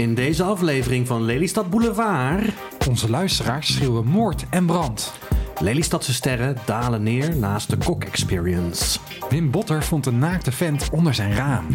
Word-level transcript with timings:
In 0.00 0.14
deze 0.14 0.42
aflevering 0.42 1.06
van 1.06 1.22
Lelystad 1.22 1.70
Boulevard. 1.70 2.44
Onze 2.88 3.10
luisteraars 3.10 3.72
schreeuwen 3.74 4.06
moord 4.06 4.46
en 4.50 4.66
brand. 4.66 5.12
Lelystadse 5.58 6.12
sterren 6.12 6.56
dalen 6.64 7.02
neer 7.02 7.36
naast 7.36 7.70
de 7.70 7.76
Kok 7.76 8.04
Experience. 8.04 8.98
Wim 9.28 9.50
Botter 9.50 9.82
vond 9.82 10.06
een 10.06 10.18
naakte 10.18 10.52
vent 10.52 10.88
onder 10.92 11.14
zijn 11.14 11.34
raam. 11.34 11.66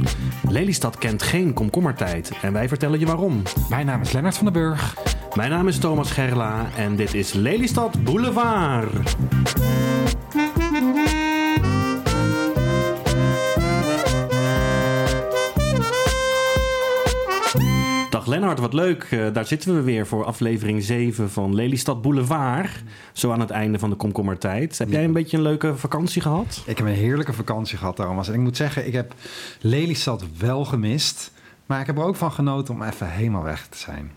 Lelystad 0.49 0.97
kent 0.97 1.23
geen 1.23 1.53
komkommertijd 1.53 2.31
en 2.41 2.53
wij 2.53 2.67
vertellen 2.67 2.99
je 2.99 3.05
waarom. 3.05 3.41
Mijn 3.69 3.85
naam 3.85 4.01
is 4.01 4.11
Lennart 4.11 4.35
van 4.35 4.45
den 4.45 4.53
Burg. 4.53 4.97
Mijn 5.35 5.49
naam 5.49 5.67
is 5.67 5.77
Thomas 5.77 6.11
Gerla 6.11 6.65
en 6.77 6.95
dit 6.95 7.13
is 7.13 7.33
Lelystad 7.33 8.03
Boulevard. 8.03 9.15
Lennart, 18.35 18.59
wat 18.59 18.73
leuk. 18.73 19.03
Eh, 19.03 19.33
daar 19.33 19.45
zitten 19.45 19.75
we 19.75 19.81
weer 19.81 20.07
voor 20.07 20.25
aflevering 20.25 20.83
7 20.83 21.29
van 21.29 21.55
Lelystad 21.55 22.01
Boulevard. 22.01 22.83
Zo 23.13 23.31
aan 23.31 23.39
het 23.39 23.49
einde 23.49 23.79
van 23.79 23.89
de 23.89 23.95
komkommertijd. 23.95 24.77
Heb 24.77 24.89
jij 24.89 25.03
een 25.03 25.13
beetje 25.13 25.37
een 25.37 25.43
leuke 25.43 25.75
vakantie 25.75 26.21
gehad? 26.21 26.63
Ik 26.65 26.77
heb 26.77 26.87
een 26.87 26.93
heerlijke 26.93 27.33
vakantie 27.33 27.77
gehad, 27.77 27.95
Thomas. 27.95 28.27
En 28.27 28.33
ik 28.33 28.39
moet 28.39 28.57
zeggen, 28.57 28.87
ik 28.87 28.93
heb 28.93 29.13
Lelystad 29.61 30.25
wel 30.37 30.65
gemist. 30.65 31.31
Maar 31.65 31.79
ik 31.79 31.85
heb 31.85 31.97
er 31.97 32.03
ook 32.03 32.15
van 32.15 32.31
genoten 32.31 32.73
om 32.73 32.81
even 32.83 33.11
helemaal 33.11 33.43
weg 33.43 33.67
te 33.67 33.77
zijn. 33.77 34.11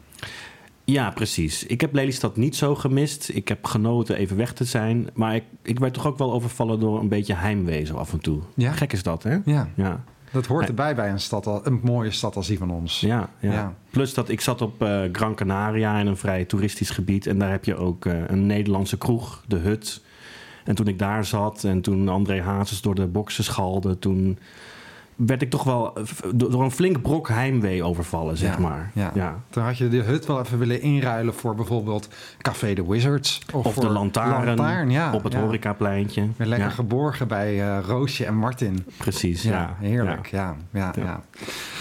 Ja, 0.84 1.10
precies. 1.10 1.66
Ik 1.66 1.80
heb 1.80 1.94
Lelystad 1.94 2.36
niet 2.36 2.56
zo 2.56 2.74
gemist. 2.74 3.28
Ik 3.28 3.48
heb 3.48 3.64
genoten 3.64 4.16
even 4.16 4.36
weg 4.36 4.52
te 4.52 4.64
zijn. 4.64 5.08
Maar 5.14 5.34
ik, 5.34 5.44
ik 5.62 5.78
werd 5.78 5.94
toch 5.94 6.06
ook 6.06 6.18
wel 6.18 6.32
overvallen 6.32 6.80
door 6.80 7.00
een 7.00 7.08
beetje 7.08 7.34
heimwee 7.34 7.84
zo 7.84 7.94
af 7.94 8.12
en 8.12 8.20
toe. 8.20 8.40
Ja? 8.54 8.72
Gek 8.72 8.92
is 8.92 9.02
dat, 9.02 9.22
hè? 9.22 9.36
Ja, 9.44 9.68
Ja. 9.74 10.04
Dat 10.32 10.46
hoort 10.46 10.68
erbij 10.68 10.94
bij 10.94 11.10
een, 11.10 11.20
stad, 11.20 11.46
al- 11.46 11.66
een 11.66 11.80
mooie 11.82 12.10
stad 12.10 12.36
als 12.36 12.46
die 12.46 12.58
van 12.58 12.70
ons. 12.70 13.00
Ja, 13.00 13.28
ja. 13.40 13.52
Ja. 13.52 13.74
Plus 13.90 14.14
dat 14.14 14.28
ik 14.28 14.40
zat 14.40 14.62
op 14.62 14.82
eh, 14.82 15.00
Gran 15.12 15.34
Canaria 15.34 15.98
in 15.98 16.06
een 16.06 16.16
vrij 16.16 16.44
toeristisch 16.44 16.90
gebied. 16.90 17.26
En 17.26 17.38
daar 17.38 17.50
heb 17.50 17.64
je 17.64 17.76
ook 17.76 18.06
eh, 18.06 18.14
een 18.26 18.46
Nederlandse 18.46 18.98
kroeg, 18.98 19.42
De 19.46 19.56
Hut. 19.56 20.02
En 20.64 20.74
toen 20.74 20.86
ik 20.86 20.98
daar 20.98 21.24
zat 21.24 21.64
en 21.64 21.80
toen 21.80 22.08
André 22.08 22.42
Hazes 22.42 22.80
door 22.80 22.94
de 22.94 23.06
boksen 23.06 23.44
schalde... 23.44 23.98
toen 23.98 24.38
werd 25.26 25.42
ik 25.42 25.50
toch 25.50 25.64
wel 25.64 25.94
eh, 25.96 26.02
door 26.34 26.62
een 26.62 26.70
flink 26.70 27.02
brok 27.02 27.28
heimwee 27.28 27.82
overvallen, 27.82 28.36
zeg 28.36 28.54
Ja, 28.54 28.60
maar. 28.60 28.90
Ja. 28.94 29.42
Toen 29.50 29.62
had 29.62 29.78
je 29.78 29.88
de 29.88 30.02
hut 30.02 30.26
wel 30.26 30.40
even 30.40 30.58
willen 30.58 30.80
inruilen 30.82 31.34
voor 31.34 31.54
bijvoorbeeld 31.54 32.08
Café 32.38 32.74
de 32.74 32.86
Wizards. 32.86 33.40
Of, 33.52 33.74
de 33.74 33.88
lantaarn, 33.88 34.46
Lantaarn, 34.46 34.90
ja, 34.90 35.12
op 35.14 35.22
het 35.24 35.32
ja. 35.32 35.40
horecapleintje. 35.40 36.26
Weer 36.36 36.46
lekker 36.46 36.68
Ja, 36.68 36.74
geborgen 36.74 37.28
bij 37.28 37.60
eh, 37.62 37.78
Roosje 37.86 38.24
en 38.24 38.34
Martin. 38.36 38.86
precies, 38.96 39.42
Ja, 39.42 39.50
ja. 39.50 39.76
heerlijk. 39.78 40.26
Ja. 40.26 40.56
Ja, 40.72 40.92
ja, 40.96 41.02
Ja. 41.02 41.20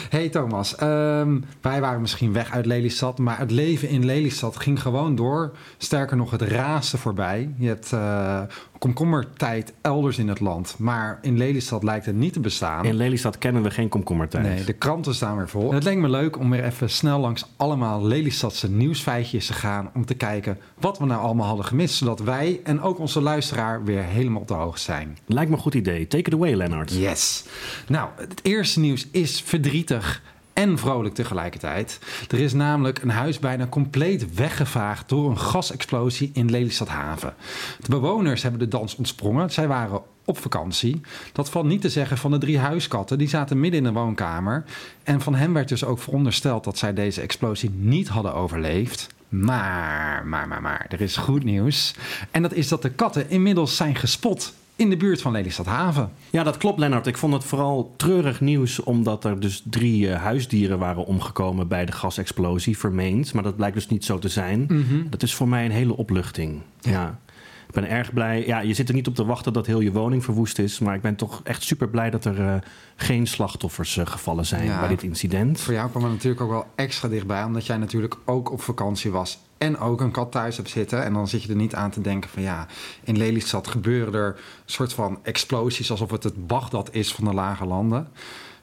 Hey 0.10 0.30
Thomas, 0.30 0.76
ehm, 0.76 1.40
wij 1.62 1.82
waren 1.82 2.02
misschien 2.02 2.34
weg 2.34 2.52
uit 2.52 2.66
Lelystad, 2.66 3.18
maar 3.18 3.38
het 3.40 3.52
leven 3.52 3.90
in 3.90 4.06
Lelystad 4.06 4.58
ging 4.58 4.82
gewoon 4.82 5.16
door. 5.16 5.56
Sterker 5.78 6.18
nog, 6.18 6.32
het 6.32 6.42
raasde 6.42 6.98
voorbij. 6.98 7.54
Je 7.58 7.68
hebt 7.68 7.94
eh, 7.94 8.42
komkommertijd 8.80 9.74
elders 9.82 10.18
in 10.18 10.28
het 10.28 10.40
land, 10.40 10.76
maar 10.78 11.20
in 11.22 11.38
Lelystad 11.38 11.84
lijkt 11.84 12.06
het 12.06 12.16
niet 12.16 12.34
te 12.34 12.40
bestaan. 12.40 12.86
In 12.86 12.96
Lelystad 12.96 13.38
kennen 13.38 13.64
we 13.64 13.72
geen 13.72 13.90
komkommertijd. 13.90 14.44
Nee, 14.44 14.64
de 14.64 14.74
kranten 14.74 15.16
staan 15.16 15.38
weer 15.38 15.50
vol. 15.50 15.74
Het 15.74 15.84
leek 15.84 15.98
me 15.98 16.10
leuk 16.10 16.40
om 16.40 16.50
weer 16.50 16.64
even 16.64 16.90
snel 16.90 17.20
langs 17.20 17.46
allemaal 17.58 18.06
Lelystadse 18.06 18.70
nieuwsfeitjes 18.70 19.48
te 19.48 19.54
gaan... 19.54 19.90
om 19.94 20.06
te 20.06 20.14
kijken 20.14 20.58
wat 20.80 21.00
we 21.00 21.06
nou 21.06 21.22
allemaal 21.22 21.48
hadden 21.48 21.66
gemist... 21.66 21.96
zodat 21.96 22.20
wij 22.20 22.60
en 22.64 22.82
ook 22.82 23.00
onze 23.00 23.22
luisteraar 23.22 23.84
weer 23.84 24.04
helemaal 24.04 24.42
op 24.42 24.48
de 24.48 24.54
hoogte 24.54 24.82
zijn. 24.82 25.18
Lijkt 25.26 25.50
me 25.50 25.56
een 25.56 25.62
goed 25.62 25.74
idee. 25.74 26.08
Take 26.08 26.24
it 26.24 26.34
away, 26.34 26.54
Lennart. 26.54 26.94
Yes. 26.94 27.46
Nou, 27.88 28.10
het 28.16 28.40
eerste 28.44 28.80
nieuws 28.80 29.08
is 29.12 29.42
verdrietig 29.42 30.22
en 30.58 30.78
vrolijk 30.78 31.16
tegelijkertijd. 31.16 32.00
Er 32.30 32.40
is 32.40 32.54
namelijk 32.54 33.02
een 33.02 33.10
huis 33.10 33.40
bijna 33.40 33.68
compleet 33.68 34.36
weggevaagd 34.36 35.10
door 35.10 35.30
een 35.30 35.40
gasexplosie 35.40 36.30
in 36.34 36.52
Lelystad 36.52 36.88
Haven. 36.88 37.34
De 37.80 37.90
bewoners 37.90 38.42
hebben 38.42 38.60
de 38.60 38.68
dans 38.68 38.96
ontsprongen. 38.96 39.52
Zij 39.52 39.68
waren 39.68 40.02
op 40.26 40.38
vakantie. 40.38 41.02
Dat 41.34 41.50
valt 41.50 41.66
niet 41.66 41.82
te 41.82 41.90
zeggen 41.90 42.18
van 42.18 42.32
de 42.32 42.38
drie 42.38 42.58
huiskatten. 42.58 43.18
Die 43.18 43.30
zaten 43.30 43.60
midden 43.60 43.80
in 43.80 43.94
de 43.94 44.00
woonkamer. 44.00 44.64
En 45.04 45.22
van 45.22 45.36
hen 45.36 45.54
werd 45.54 45.70
dus 45.70 45.84
ook 45.84 46.00
verondersteld 46.00 46.64
dat 46.64 46.78
zij 46.78 46.94
deze 46.94 47.22
explosie 47.22 47.70
niet 47.70 48.08
hadden 48.08 48.34
overleefd. 48.34 49.08
Maar, 49.30 50.26
maar, 50.26 50.48
maar, 50.48 50.62
maar, 50.62 50.86
er 50.90 51.02
is 51.02 51.18
goed 51.18 51.44
nieuws. 51.44 51.94
En 52.32 52.42
dat 52.42 52.54
is 52.54 52.68
dat 52.68 52.82
de 52.82 52.92
katten 52.92 53.30
inmiddels 53.30 53.76
zijn 53.76 53.96
gespot 53.96 54.54
in 54.78 54.90
de 54.90 54.98
buurt 54.98 55.22
van 55.22 55.32
Lelystad 55.32 55.66
Haven. 55.66 56.12
Ja, 56.30 56.44
dat 56.44 56.58
klopt, 56.58 56.80
Lennart. 56.80 57.08
Ik 57.08 57.18
vond 57.18 57.34
het 57.34 57.44
vooral 57.44 57.94
treurig 57.98 58.42
nieuws 58.42 58.84
omdat 58.84 59.24
er 59.26 59.40
dus 59.40 59.64
drie 59.70 60.10
eh, 60.10 60.22
huisdieren 60.22 60.80
waren 60.80 61.06
omgekomen 61.06 61.68
bij 61.68 61.86
de 61.86 61.92
gasexplosie, 61.92 62.78
vermeend. 62.78 63.34
Maar 63.34 63.44
dat 63.44 63.56
blijkt 63.56 63.76
dus 63.76 63.88
niet 63.88 64.06
zo 64.06 64.20
te 64.20 64.30
zijn. 64.30 64.68
Dat 65.10 65.24
is 65.24 65.34
voor 65.34 65.48
mij 65.48 65.66
een 65.66 65.72
hele 65.72 65.98
opluchting. 65.98 66.62
Ja. 66.80 67.20
Ik 67.68 67.74
ben 67.74 67.90
erg 67.90 68.14
blij. 68.14 68.46
Ja, 68.46 68.60
je 68.60 68.74
zit 68.74 68.88
er 68.90 68.96
niet 68.96 69.08
op 69.08 69.16
te 69.16 69.26
wachten 69.26 69.54
dat 69.54 69.66
heel 69.66 69.80
je 69.80 69.92
woning 69.92 70.24
verwoest 70.24 70.60
is. 70.60 70.80
Maar 70.80 70.96
ik 70.96 71.02
ben 71.02 71.16
toch 71.16 71.42
echt 71.44 71.64
super 71.64 71.88
blij 71.90 72.10
dat 72.10 72.26
er 72.26 72.40
eh, 72.40 72.54
geen 72.96 73.28
slachtoffers 73.28 73.98
eh, 73.98 74.06
gevallen 74.06 74.46
zijn 74.46 74.66
Ja. 74.66 74.80
bij 74.80 74.88
dit 74.88 75.04
incident. 75.04 75.60
Voor 75.60 75.74
jou 75.74 75.90
kwam 75.90 76.04
het 76.04 76.12
natuurlijk 76.12 76.42
ook 76.42 76.50
wel 76.50 76.66
extra 76.76 77.08
dichtbij, 77.08 77.44
omdat 77.44 77.66
jij 77.66 77.78
natuurlijk 77.78 78.16
ook 78.26 78.52
op 78.52 78.62
vakantie 78.62 79.12
was 79.12 79.40
en 79.58 79.78
ook 79.80 80.02
een 80.02 80.12
kat 80.12 80.32
thuis 80.32 80.58
hebt 80.58 80.70
zitten. 80.70 81.04
En 81.04 81.14
dan 81.14 81.28
zit 81.28 81.44
je 81.44 81.50
er 81.50 81.56
niet 81.56 81.76
aan 81.76 81.90
te 81.92 82.02
denken 82.02 82.30
van 82.30 82.42
ja, 82.42 82.68
in 83.04 83.18
Lelystad 83.18 83.68
gebeuren 83.68 84.14
er 84.14 84.40
soort 84.66 84.94
van 84.94 85.20
explosies 85.24 85.92
alsof 85.92 86.12
het 86.12 86.24
het 86.24 86.48
Bagdad 86.48 86.90
is 86.92 87.14
van 87.14 87.24
de 87.26 87.34
lage 87.34 87.66
landen. 87.66 88.08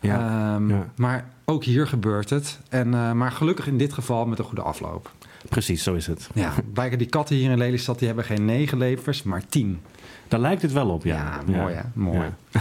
Ja, 0.01 0.19
Ehm, 0.55 0.71
ja. 0.71 0.89
Maar 0.97 1.29
ook 1.45 1.65
hier 1.65 1.87
gebeurt 1.87 2.31
het. 2.31 2.59
En, 2.69 2.95
eh, 2.95 3.13
maar 3.13 3.31
gelukkig 3.33 3.67
in 3.67 3.79
dit 3.79 3.93
geval 3.93 4.27
met 4.27 4.39
een 4.39 4.45
goede 4.45 4.63
afloop. 4.63 5.11
Precies, 5.49 5.83
zo 5.83 5.95
is 5.95 6.07
het. 6.07 6.29
Ja, 6.35 6.55
blijken 6.73 6.99
die 6.99 7.07
katten 7.07 7.37
hier 7.37 7.51
in 7.51 7.59
Lelystad, 7.59 7.99
die 7.99 8.07
hebben 8.07 8.25
geen 8.25 8.45
negen 8.45 8.79
levens, 8.79 9.23
maar 9.23 9.47
tien. 9.49 9.81
Daar 10.29 10.41
lijkt 10.41 10.63
het 10.63 10.73
wel 10.73 10.89
op, 10.89 11.05
ja. 11.05 11.43
Ja, 11.47 11.59
mooi 11.61 11.75
hè, 11.75 11.83
mooi. 11.95 12.19
Ja. 12.51 12.61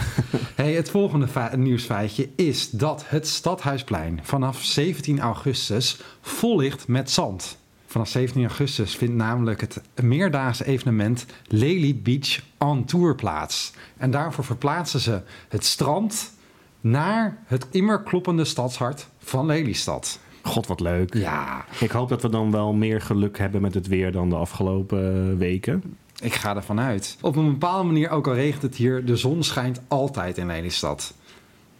Hey, 0.54 0.72
het 0.72 0.90
volgende 0.90 1.50
nieuwsfeitje 1.56 2.28
is 2.36 2.70
dat 2.70 3.04
het 3.06 3.28
Stadhuisplein 3.28 4.20
vanaf 4.22 4.62
17 4.62 5.20
augustus 5.20 6.00
vol 6.20 6.56
ligt 6.56 6.88
met 6.88 7.10
zand. 7.10 7.58
Vanaf 7.86 8.08
17 8.08 8.42
augustus 8.42 8.96
vindt 8.96 9.14
namelijk 9.14 9.60
het 9.60 9.80
meerdaagse 10.02 10.64
evenement 10.64 11.26
Lely 11.46 12.00
Beach 12.02 12.40
on 12.58 12.84
Tour 12.84 13.14
plaats. 13.14 13.72
En 13.96 14.10
daarvoor 14.10 14.44
verplaatsen 14.44 15.00
ze 15.00 15.22
het 15.48 15.64
strand 15.64 16.32
naar 16.80 17.38
het 17.46 17.66
immer 17.70 18.02
kloppende 18.02 18.44
stadshart 18.44 19.08
van 19.18 19.46
Lelystad. 19.46 20.18
God, 20.44 20.66
wat 20.66 20.80
leuk. 20.80 21.14
Ja, 21.14 21.64
Ik 21.80 21.90
hoop 21.90 22.08
dat 22.08 22.22
we 22.22 22.28
dan 22.28 22.50
wel 22.50 22.72
meer 22.72 23.00
geluk 23.00 23.38
hebben 23.38 23.60
met 23.60 23.74
het 23.74 23.86
weer 23.86 24.12
dan 24.12 24.28
de 24.28 24.36
afgelopen 24.36 25.30
eh, 25.30 25.38
weken. 25.38 25.82
ik 26.20 26.34
ga 26.34 26.56
ervan 26.56 26.80
uit. 26.80 27.16
Op 27.20 27.36
een 27.36 27.50
bepaalde 27.50 27.84
manier, 27.86 28.10
ook 28.10 28.26
al 28.26 28.34
regent 28.34 28.62
het 28.62 28.74
hier, 28.76 29.04
de 29.04 29.16
zon 29.16 29.42
schijnt 29.42 29.80
altijd 29.88 30.38
in 30.38 30.46
Lelystad. 30.46 31.14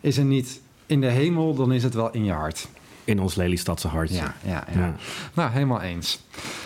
Is 0.00 0.16
er 0.19 0.24
niet 0.24 0.60
in 0.86 1.00
de 1.00 1.06
hemel, 1.10 1.54
dan 1.54 1.72
is 1.72 1.82
het 1.82 1.94
wel 1.94 2.10
in 2.10 2.24
je 2.24 2.32
hart. 2.32 2.69
In 3.04 3.20
ons 3.20 3.34
Lelystadse 3.34 3.88
hartje. 3.88 4.16
Ja, 4.16 4.34
ja, 4.44 4.64
ja. 4.74 4.80
Ja. 4.80 4.94
Nou, 5.34 5.50
helemaal 5.50 5.80
eens. 5.80 6.20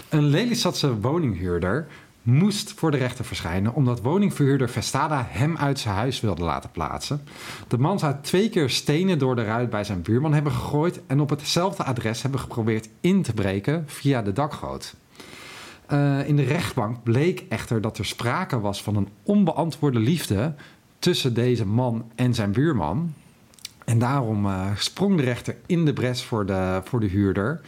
Een 0.08 0.25
Lelystadse 0.25 1.00
woninghuurder 1.00 1.87
moest 2.28 2.72
voor 2.72 2.91
de 2.91 2.97
rechter 2.97 3.25
verschijnen... 3.25 3.75
omdat 3.75 4.00
woningverhuurder 4.00 4.69
Vestada 4.69 5.27
hem 5.28 5.56
uit 5.56 5.78
zijn 5.78 5.94
huis 5.94 6.21
wilde 6.21 6.43
laten 6.43 6.71
plaatsen. 6.71 7.22
De 7.69 7.78
man 7.78 7.99
zou 7.99 8.15
twee 8.21 8.49
keer 8.49 8.71
stenen 8.71 9.19
door 9.19 9.37
de 9.37 9.44
ruit 9.44 9.71
bij 9.71 9.84
zijn 9.84 10.03
buurman 10.03 10.34
hebben 10.34 10.53
gegooid... 10.53 11.00
en 11.06 11.21
op 11.21 11.31
hetzelfde 11.31 11.84
adres 11.84 12.22
hebben 12.22 12.41
geprobeerd 12.41 12.88
in 13.00 13.22
te 13.22 13.33
breken 13.33 13.84
via 13.87 14.22
de 14.22 14.33
dakgoot. 14.33 14.94
Eh, 15.87 16.28
in 16.28 16.37
de 16.37 16.44
rechtbank 16.44 17.03
bleek 17.03 17.44
echter 17.49 17.81
dat 17.81 17.99
er 17.99 18.06
sprake 18.06 18.61
was 18.61 18.83
van 18.83 18.97
een 18.97 19.09
onbeantwoorde 19.22 19.99
liefde... 19.99 20.55
tussen 20.99 21.34
deze 21.34 21.67
man 21.67 22.05
en 22.15 22.34
zijn 22.34 22.53
buurman... 22.53 23.15
En 23.84 23.99
daarom 23.99 24.47
eh, 24.47 24.67
sprong 24.77 25.17
de 25.17 25.22
rechter 25.22 25.56
in 25.67 25.84
de 25.84 25.93
bres 25.93 26.22
voor 26.22 26.47
de, 26.47 26.81
voor 26.84 27.00
de 27.00 27.06
huurder. 27.06 27.61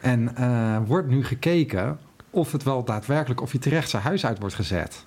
En 0.00 0.36
eh, 0.36 0.76
wordt 0.86 1.08
nu 1.08 1.24
gekeken 1.24 1.98
of 2.30 2.52
het 2.52 2.62
wel 2.62 2.84
daadwerkelijk, 2.84 3.40
of 3.40 3.50
hij 3.50 3.60
terecht 3.60 3.90
zijn 3.90 4.02
huis 4.02 4.26
uit 4.26 4.38
wordt 4.38 4.54
gezet. 4.54 5.04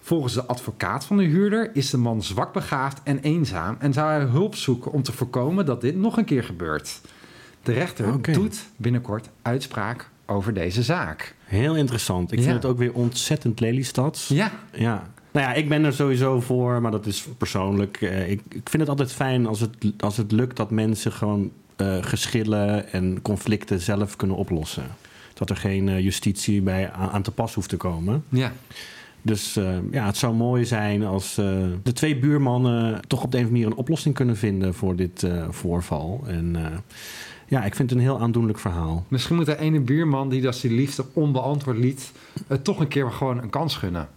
Volgens 0.00 0.32
de 0.34 0.44
advocaat 0.44 1.04
van 1.04 1.16
de 1.16 1.24
huurder 1.24 1.70
is 1.72 1.90
de 1.90 1.96
man 1.96 2.22
zwak 2.22 2.52
begaafd 2.52 3.00
en 3.04 3.18
eenzaam 3.18 3.76
en 3.78 3.92
zou 3.92 4.10
hij 4.10 4.20
hulp 4.20 4.54
zoeken 4.54 4.92
om 4.92 5.02
te 5.02 5.12
voorkomen 5.12 5.66
dat 5.66 5.80
dit 5.80 5.96
nog 5.96 6.16
een 6.16 6.24
keer 6.24 6.44
gebeurt. 6.44 7.00
De 7.62 7.72
rechter 7.72 8.32
doet 8.32 8.66
binnenkort 8.76 9.28
uitspraak 9.42 10.08
over 10.26 10.54
deze 10.54 10.82
zaak. 10.82 11.34
Heel 11.44 11.76
interessant. 11.76 12.32
Ik 12.32 12.38
Ja. 12.38 12.44
vind 12.44 12.56
het 12.56 12.64
ook 12.64 12.78
weer 12.78 12.92
ontzettend 12.92 13.60
Lelystads. 13.60 14.28
Ja, 14.28 14.52
Ja. 14.72 15.10
Nou 15.32 15.46
ja, 15.46 15.52
ik 15.54 15.68
ben 15.68 15.84
er 15.84 15.92
sowieso 15.92 16.40
voor, 16.40 16.80
maar 16.82 16.90
dat 16.90 17.06
is 17.06 17.26
persoonlijk. 17.38 18.00
Eh, 18.00 18.30
ik, 18.30 18.40
ik 18.48 18.68
vind 18.68 18.80
het 18.82 18.88
altijd 18.88 19.12
fijn 19.12 19.46
als 19.46 19.60
het, 19.60 19.70
als 19.98 20.16
het 20.16 20.32
lukt 20.32 20.56
dat 20.56 20.70
mensen 20.70 21.12
gewoon 21.12 21.50
eh, 21.76 21.96
geschillen 22.00 22.92
en 22.92 23.22
conflicten 23.22 23.80
zelf 23.80 24.16
kunnen 24.16 24.36
oplossen. 24.36 24.84
Dat 25.34 25.50
er 25.50 25.56
geen 25.56 25.88
eh, 25.88 26.00
justitie 26.00 26.62
bij 26.62 26.90
aan, 26.90 27.22
te 27.22 27.30
pas 27.30 27.54
hoeft 27.54 27.68
te 27.68 27.76
komen. 27.76 28.24
ja. 28.28 28.52
Dus 29.26 29.56
eh, 29.56 29.76
ja, 29.90 30.06
het 30.06 30.16
zou 30.16 30.34
mooi 30.34 30.64
zijn 30.64 31.04
als 31.04 31.38
eh, 31.38 31.46
de 31.82 31.92
twee 31.92 32.18
buurmannen 32.18 33.00
toch 33.06 33.22
op 33.22 33.30
de 33.30 33.38
een 33.38 33.42
of 33.42 33.48
andere 33.48 33.50
manier 33.50 33.66
een 33.66 33.84
oplossing 33.84 34.14
kunnen 34.14 34.36
vinden 34.36 34.74
voor 34.74 34.96
dit 34.96 35.26
voorval. 35.50 36.24
En 36.26 36.56
Ja, 37.48 37.64
ik 37.64 37.74
vind 37.74 37.90
het 37.90 37.98
een 37.98 38.04
heel 38.04 38.20
aandoenlijk 38.20 38.58
verhaal. 38.58 39.04
Misschien 39.08 39.36
moet 39.36 39.46
de 39.46 39.58
ene 39.58 39.80
buurman 39.80 40.28
die 40.28 40.40
dat 40.40 40.60
die 40.60 40.70
liefde 40.70 41.04
onbeantwoord 41.12 41.76
liet... 41.76 42.12
het 42.46 42.64
toch 42.64 42.80
een 42.80 42.88
keer 42.88 43.10
gewoon 43.10 43.42
een 43.42 43.50
kans 43.50 43.76
gunnen. 43.76 44.08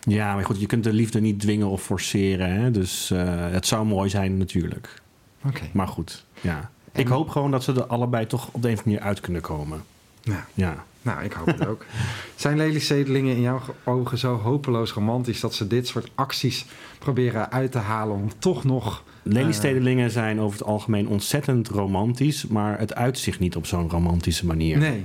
Ja, 0.00 0.34
maar 0.34 0.44
goed, 0.44 0.60
je 0.60 0.66
kunt 0.66 0.84
de 0.84 0.92
liefde 0.92 1.20
niet 1.20 1.40
dwingen 1.40 1.68
of 1.68 1.82
forceren. 1.82 2.52
Hè? 2.52 2.70
Dus 2.70 3.08
het 3.50 3.66
zou 3.66 3.86
mooi 3.86 4.08
zijn 4.08 4.36
natuurlijk. 4.36 5.02
Oké. 5.46 5.62
Maar 5.72 5.88
goed, 5.88 6.24
ja. 6.40 6.70
Ik 6.92 7.08
hoop 7.08 7.28
gewoon 7.28 7.50
dat 7.50 7.64
ze 7.64 7.72
er 7.72 7.86
allebei 7.86 8.26
toch 8.26 8.48
op 8.52 8.62
de 8.62 8.68
een 8.68 8.74
of 8.74 8.78
andere 8.78 8.96
manier 8.96 9.00
uit 9.00 9.20
kunnen 9.20 9.42
komen. 9.42 9.82
Ja. 10.22 10.46
Ja. 10.54 10.84
Nou, 11.02 11.24
ik 11.24 11.32
hoop 11.32 11.46
het 11.46 11.66
ook. 11.66 11.84
Zijn 12.34 12.56
leliezedelingen 12.56 13.34
in 13.34 13.40
jouw 13.40 13.60
ogen 13.84 14.18
zo 14.18 14.36
hopeloos 14.36 14.92
romantisch... 14.92 15.40
dat 15.40 15.54
ze 15.54 15.66
dit 15.66 15.86
soort 15.86 16.10
acties 16.14 16.66
proberen 16.98 17.52
uit 17.52 17.72
te 17.72 17.78
halen 17.78 18.16
om 18.16 18.30
toch 18.38 18.64
nog... 18.64 19.04
Lelystedelingen 19.22 20.10
zijn 20.10 20.40
over 20.40 20.58
het 20.58 20.68
algemeen 20.68 21.08
ontzettend 21.08 21.68
romantisch... 21.68 22.46
maar 22.46 22.78
het 22.78 22.94
uitzicht 22.94 23.38
niet 23.38 23.56
op 23.56 23.66
zo'n 23.66 23.90
romantische 23.90 24.46
manier. 24.46 24.78
Nee. 24.78 25.04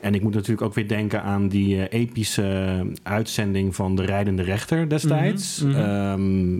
En 0.00 0.14
ik 0.14 0.22
moet 0.22 0.34
natuurlijk 0.34 0.62
ook 0.62 0.74
weer 0.74 0.88
denken 0.88 1.22
aan 1.22 1.48
die 1.48 1.86
eh, 1.86 2.00
epische 2.00 2.86
uitzending 3.02 3.74
van 3.74 3.96
de 3.96 4.04
rijdende 4.04 4.42
rechter 4.42 4.88
destijds. 4.88 5.62
Mhm, 5.62 5.70
mhm. 5.70 5.80
Ehm, 5.80 6.58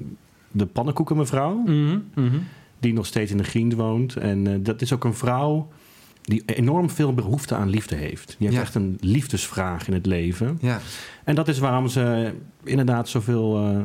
de 0.51 0.67
pannenkoekenmevrouw, 0.67 1.55
mhm. 1.55 1.99
die 2.79 2.93
nog 2.93 3.07
steeds 3.07 3.31
in 3.31 3.37
de 3.37 3.45
Griend 3.45 3.75
woont. 3.75 4.17
En 4.17 4.47
eh, 4.47 4.55
dat 4.61 4.83
is 4.83 4.93
ook 4.93 5.05
een 5.05 5.15
vrouw 5.15 5.69
die 6.31 6.43
enorm 6.47 6.91
veel 6.91 7.15
behoefte 7.15 7.55
aan 7.55 7.69
liefde 7.69 7.97
heeft. 7.97 8.27
Die 8.29 8.37
heeft 8.39 8.55
Ja. 8.55 8.61
echt 8.61 8.75
een 8.75 8.99
liefdesvraag 9.01 9.87
in 9.89 9.95
het 9.95 10.07
leven. 10.07 10.59
Ja. 10.61 10.79
En 11.25 11.35
dat 11.35 11.49
is 11.49 11.59
waarom 11.59 11.89
ze 11.89 12.33
inderdaad 12.65 13.09
zoveel 13.09 13.57
eh, 13.57 13.77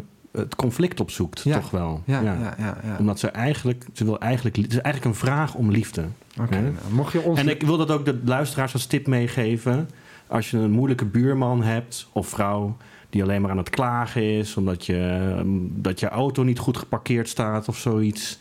het 0.42 0.56
conflict 0.56 1.00
opzoekt, 1.00 1.42
Ja. 1.44 1.59
toch 1.59 1.71
wel. 1.71 2.01
Ja, 2.06 2.21
ja, 2.21 2.38
ja. 2.39 2.56
ja, 2.83 2.95
Omdat 3.00 3.19
ze 3.19 3.27
eigenlijk, 3.27 3.86
ze 3.94 4.06
wil 4.06 4.19
eigenlijk, 4.19 4.56
het 4.56 4.71
is 4.71 4.80
eigenlijk 4.81 5.06
een 5.15 5.21
vraag 5.27 5.53
om 5.56 5.71
liefde. 5.71 6.06
Oké, 6.42 6.56
Hè? 6.56 6.62
nou, 6.62 6.74
mocht 6.92 7.12
je 7.12 7.21
ons... 7.21 7.39
En 7.39 7.50
ik 7.50 7.62
wil 7.62 7.77
dat 7.77 7.92
ook 7.92 8.06
de 8.06 8.19
luisteraars 8.25 8.74
als 8.74 8.86
tip 8.86 9.07
meegeven. 9.07 9.89
Als 10.27 10.51
je 10.51 10.57
een 10.57 10.71
moeilijke 10.71 11.06
buurman 11.06 11.63
hebt 11.63 12.07
of 12.12 12.27
vrouw 12.27 12.77
die 13.09 13.24
alleen 13.24 13.41
maar 13.41 13.51
aan 13.51 13.57
het 13.57 13.69
klagen 13.69 14.24
is 14.38 14.56
omdat 14.57 14.86
je, 14.86 15.41
dat 15.71 16.00
je 16.00 16.07
auto 16.07 16.44
niet 16.44 16.59
goed 16.59 16.77
geparkeerd 16.77 17.30
staat 17.30 17.68
of 17.68 17.77
zoiets. 17.77 18.39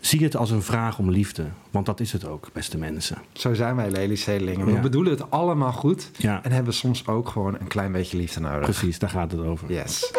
Zie 0.00 0.22
het 0.24 0.36
als 0.36 0.50
een 0.50 0.62
vraag 0.62 0.98
om 0.98 1.10
liefde. 1.10 1.44
Want 1.70 1.86
dat 1.86 2.00
is 2.00 2.12
het 2.12 2.26
ook, 2.26 2.48
beste 2.52 2.78
mensen. 2.78 3.18
Zo 3.32 3.54
zijn 3.54 3.76
wij 3.76 3.90
leliezedelingen. 3.90 4.66
We 4.66 4.72
Ja. 4.72 4.80
bedoelen 4.80 5.12
het 5.12 5.30
allemaal 5.30 5.72
goed... 5.72 6.10
Ja, 6.16 6.44
en 6.44 6.52
hebben 6.52 6.74
soms 6.74 7.06
ook 7.06 7.28
gewoon 7.28 7.56
een 7.60 7.66
klein 7.66 7.92
beetje 7.92 8.16
liefde 8.16 8.40
nodig. 8.40 8.60
precies, 8.60 8.98
daar 8.98 9.10
gaat 9.10 9.32
het 9.32 9.40
over. 9.40 9.72
Yes. 9.72 10.12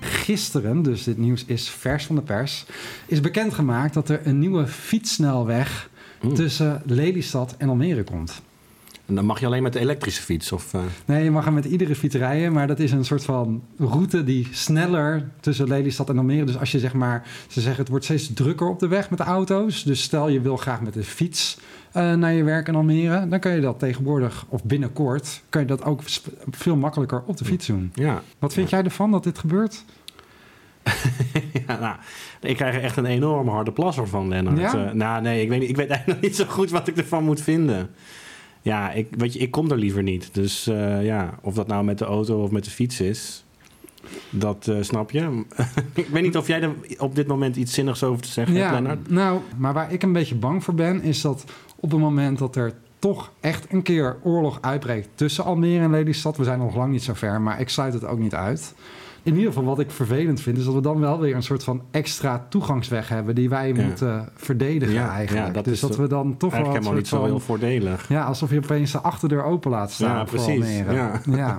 Gisteren, 0.00 0.82
dus 0.82 1.02
dit 1.04 1.18
nieuws 1.18 1.44
is 1.44 1.70
vers 1.70 2.06
van 2.06 2.14
de 2.16 2.22
pers, 2.22 2.64
is 3.06 3.20
bekendgemaakt 3.20 3.94
dat 3.94 4.08
er 4.08 4.20
een 4.26 4.38
nieuwe 4.38 4.66
fietssnelweg 4.66 5.90
Oeh. 6.24 6.34
tussen 6.34 6.82
Lelystad 6.86 7.54
en 7.58 7.68
Almere 7.68 8.02
komt. 8.04 8.42
En 9.12 9.18
dan 9.18 9.26
mag 9.26 9.40
je 9.40 9.46
alleen 9.46 9.62
met 9.62 9.72
de 9.72 9.78
elektrische 9.78 10.22
fiets. 10.22 10.52
Of, 10.52 10.74
eh, 10.74 10.80
Nee, 11.04 11.24
je 11.24 11.30
mag 11.30 11.46
er 11.46 11.52
met 11.52 11.64
iedere 11.64 11.94
fiets 11.94 12.14
rijden, 12.14 12.52
maar 12.52 12.66
dat 12.66 12.78
is 12.78 12.92
een 12.92 13.04
soort 13.04 13.24
van 13.24 13.62
route 13.78 14.24
die 14.24 14.48
sneller 14.50 15.30
tussen 15.40 15.68
Lelystad 15.68 16.08
en 16.08 16.18
Almere. 16.18 16.44
Dus 16.44 16.58
als 16.58 16.72
je 16.72 16.78
zeg 16.78 16.92
maar, 16.94 17.26
ze 17.48 17.60
zeggen 17.60 17.80
het 17.80 17.88
wordt 17.88 18.04
steeds 18.04 18.32
drukker 18.32 18.68
op 18.68 18.78
de 18.78 18.88
weg 18.88 19.10
met 19.10 19.18
de 19.18 19.24
auto's. 19.24 19.82
Dus 19.84 20.02
stel 20.02 20.28
je 20.28 20.40
wil 20.40 20.56
graag 20.56 20.80
met 20.80 20.94
de 20.94 21.02
fiets 21.04 21.58
eh, 21.92 22.14
naar 22.14 22.32
je 22.32 22.42
werk 22.44 22.68
in 22.68 22.74
Almere, 22.74 23.28
dan 23.28 23.38
kan 23.40 23.54
je 23.54 23.60
dat 23.60 23.78
tegenwoordig 23.78 24.44
of 24.48 24.64
binnenkort 24.64 25.42
kan 25.48 25.60
je 25.60 25.66
dat 25.66 25.84
ook 25.84 26.00
veel 26.50 26.76
makkelijker 26.76 27.22
op 27.26 27.36
de 27.36 27.44
fiets 27.44 27.66
doen. 27.66 27.90
ja. 27.94 28.22
Wat 28.38 28.52
vind 28.52 28.70
jij 28.70 28.82
ervan 28.84 29.10
dat 29.10 29.24
dit 29.24 29.38
gebeurt? 29.38 29.84
ja, 31.66 31.78
nou, 31.80 31.96
ik 32.40 32.56
krijg 32.56 32.74
er 32.74 32.82
echt 32.82 32.96
een 32.96 33.06
enorme 33.06 33.50
harde 33.50 33.72
plasser 33.72 34.08
van, 34.08 34.28
Lennart. 34.28 34.58
Ja? 34.58 34.86
Eh, 34.86 34.92
nou, 34.92 35.22
nee, 35.22 35.42
ik 35.42 35.48
weet, 35.48 35.60
niet- 35.60 35.68
ik 35.68 35.76
weet 35.76 35.88
eigenlijk 35.88 36.20
niet 36.20 36.36
zo 36.36 36.44
goed 36.48 36.70
wat 36.70 36.88
ik 36.88 36.96
ervan 36.96 37.24
moet 37.24 37.40
vinden. 37.40 37.90
Ja, 38.62 38.92
ik, 38.92 39.08
weet 39.10 39.32
je, 39.32 39.38
ik 39.38 39.50
kom 39.50 39.70
er 39.70 39.76
liever 39.76 40.02
niet. 40.02 40.34
Dus 40.34 40.66
eh, 40.66 41.04
ja, 41.04 41.38
of 41.40 41.54
dat 41.54 41.66
nou 41.66 41.84
met 41.84 41.98
de 41.98 42.04
auto 42.04 42.42
of 42.42 42.50
met 42.50 42.64
de 42.64 42.70
fiets 42.70 43.00
is, 43.00 43.44
dat 44.30 44.68
eh, 44.68 44.76
snap 44.80 45.10
je. 45.10 45.44
ik 45.94 46.06
weet 46.06 46.22
niet 46.22 46.36
of 46.36 46.46
jij 46.46 46.62
er 46.62 46.74
op 46.98 47.14
dit 47.14 47.26
moment 47.26 47.56
iets 47.56 47.74
zinnigs 47.74 48.02
over 48.02 48.22
te 48.22 48.28
zeggen 48.28 48.54
hebt, 48.54 48.72
Lennart. 48.72 49.10
nou, 49.10 49.40
maar 49.56 49.72
waar 49.72 49.92
ik 49.92 50.02
een 50.02 50.12
beetje 50.12 50.34
bang 50.34 50.64
voor 50.64 50.74
ben, 50.74 51.02
is 51.02 51.20
dat 51.20 51.44
op 51.76 51.90
het 51.90 52.00
moment 52.00 52.38
dat 52.38 52.56
er 52.56 52.72
toch 52.98 53.32
echt 53.40 53.66
een 53.72 53.82
keer 53.82 54.16
oorlog 54.22 54.58
uitbreekt 54.60 55.08
tussen 55.14 55.44
Almere 55.44 55.82
en 55.82 55.90
Lelystad, 55.90 56.36
we 56.36 56.44
zijn 56.44 56.58
nog 56.58 56.76
lang 56.76 56.92
niet 56.92 57.02
zo 57.02 57.14
ver, 57.14 57.40
maar 57.40 57.60
ik 57.60 57.68
sluit 57.68 57.94
het 57.94 58.04
ook 58.04 58.18
niet 58.18 58.34
uit. 58.34 58.74
In 59.24 59.34
ieder 59.34 59.48
geval, 59.52 59.64
wat 59.64 59.78
ik 59.78 59.90
vervelend 59.90 60.40
vind, 60.40 60.58
is 60.58 60.64
dat 60.64 60.74
we 60.74 60.80
dan 60.80 61.00
wel 61.00 61.20
weer 61.20 61.34
een 61.34 61.42
soort 61.42 61.64
van 61.64 61.82
extra 61.90 62.46
toegangsweg 62.48 63.08
hebben 63.08 63.34
die 63.34 63.48
wij 63.48 63.72
Ja. 63.72 63.84
moeten 63.84 64.28
verdedigen 64.34 64.94
Ja, 64.94 65.10
eigenlijk. 65.10 65.46
ja, 65.46 65.52
dat 65.52 65.64
dus 65.64 65.80
dat 65.80 65.96
we 65.96 66.06
dan 66.06 66.36
toch 66.36 66.52
wel 66.56 66.66
helemaal 66.68 66.92
niet 66.92 67.08
zo 67.08 67.16
van- 67.16 67.26
heel 67.26 67.40
voordelig. 67.40 68.08
Ja, 68.08 68.24
alsof 68.24 68.50
je 68.50 68.56
opeens 68.58 68.92
de 68.92 68.98
achterdeur 69.00 69.44
open 69.44 69.70
laat 69.70 69.90
staan 69.90 70.16
Ja, 70.16 70.24
precies, 70.24 70.76
ja, 70.78 71.20
ja, 71.30 71.56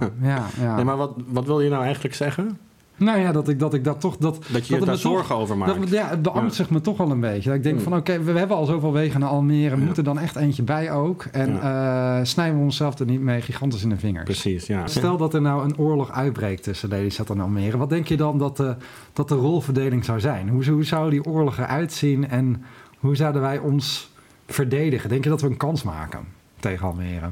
ja. 0.61 0.75
Nee, 0.75 0.85
maar 0.85 0.97
wat, 0.97 1.13
wat 1.27 1.45
wil 1.45 1.61
je 1.61 1.69
nou 1.69 1.83
eigenlijk 1.83 2.15
zeggen? 2.15 2.57
Nou 2.97 3.19
ja, 3.19 3.31
dat 3.31 3.47
ik 3.47 3.59
dat, 3.59 3.73
ik 3.73 3.83
dat 3.83 3.99
toch... 4.01 4.17
Dat, 4.17 4.45
Dat 4.51 4.67
je 4.67 4.73
je 4.73 4.79
daar 4.79 4.89
toch- 4.89 4.99
zorgen 4.99 5.35
over 5.35 5.57
maakt? 5.57 5.79
Dat, 5.79 5.89
ja, 5.89 6.07
het 6.09 6.21
beangstigt 6.21 6.69
me 6.69 6.81
toch 6.81 6.97
wel 6.97 7.11
een 7.11 7.19
beetje. 7.19 7.49
Dat 7.49 7.57
ik 7.57 7.63
denk 7.63 7.77
Mm. 7.77 7.83
van 7.83 7.95
oké, 7.95 8.23
we, 8.23 8.31
we 8.31 8.39
hebben 8.39 8.57
al 8.57 8.65
zoveel 8.65 8.91
wegen 8.93 9.19
naar 9.19 9.29
Almere. 9.29 9.77
Ja. 9.77 9.83
Moet 9.85 9.97
er 9.97 10.03
dan 10.03 10.19
echt 10.19 10.35
eentje 10.35 10.63
bij 10.63 10.91
ook? 10.91 11.23
En 11.31 11.61
eh, 11.61 12.19
snijden 12.23 12.57
we 12.57 12.63
onszelf 12.63 12.99
er 12.99 13.05
niet 13.05 13.21
mee 13.21 13.41
gigantisch 13.41 13.83
in 13.83 13.89
de 13.89 13.97
vingers. 13.97 14.23
Precies, 14.23 14.67
ja. 14.67 14.87
Stel 14.87 15.17
dat 15.17 15.33
er 15.33 15.41
nou 15.41 15.63
een 15.63 15.77
oorlog 15.77 16.11
uitbreekt 16.11 16.63
tussen 16.63 16.89
Lelystad 16.89 17.29
en 17.29 17.39
Almere. 17.39 17.77
Wat 17.77 17.89
denk 17.89 18.07
je 18.07 18.17
dan 18.17 18.37
dat 18.37 18.57
de, 18.57 18.75
dat 19.13 19.29
de 19.29 19.35
rolverdeling 19.35 20.05
zou 20.05 20.19
zijn? 20.19 20.49
Hoe, 20.49 20.65
hoe 20.65 20.83
zou 20.85 21.09
die 21.09 21.23
oorlog 21.25 21.57
eruit 21.57 21.93
zien? 21.93 22.29
En 22.29 22.63
hoe 22.99 23.15
zouden 23.15 23.41
wij 23.41 23.57
ons 23.57 24.11
verdedigen? 24.47 25.09
Denk 25.09 25.23
je 25.23 25.29
dat 25.29 25.41
we 25.41 25.47
een 25.47 25.57
kans 25.57 25.83
maken 25.83 26.19
tegen 26.59 26.87
Almere? 26.87 27.29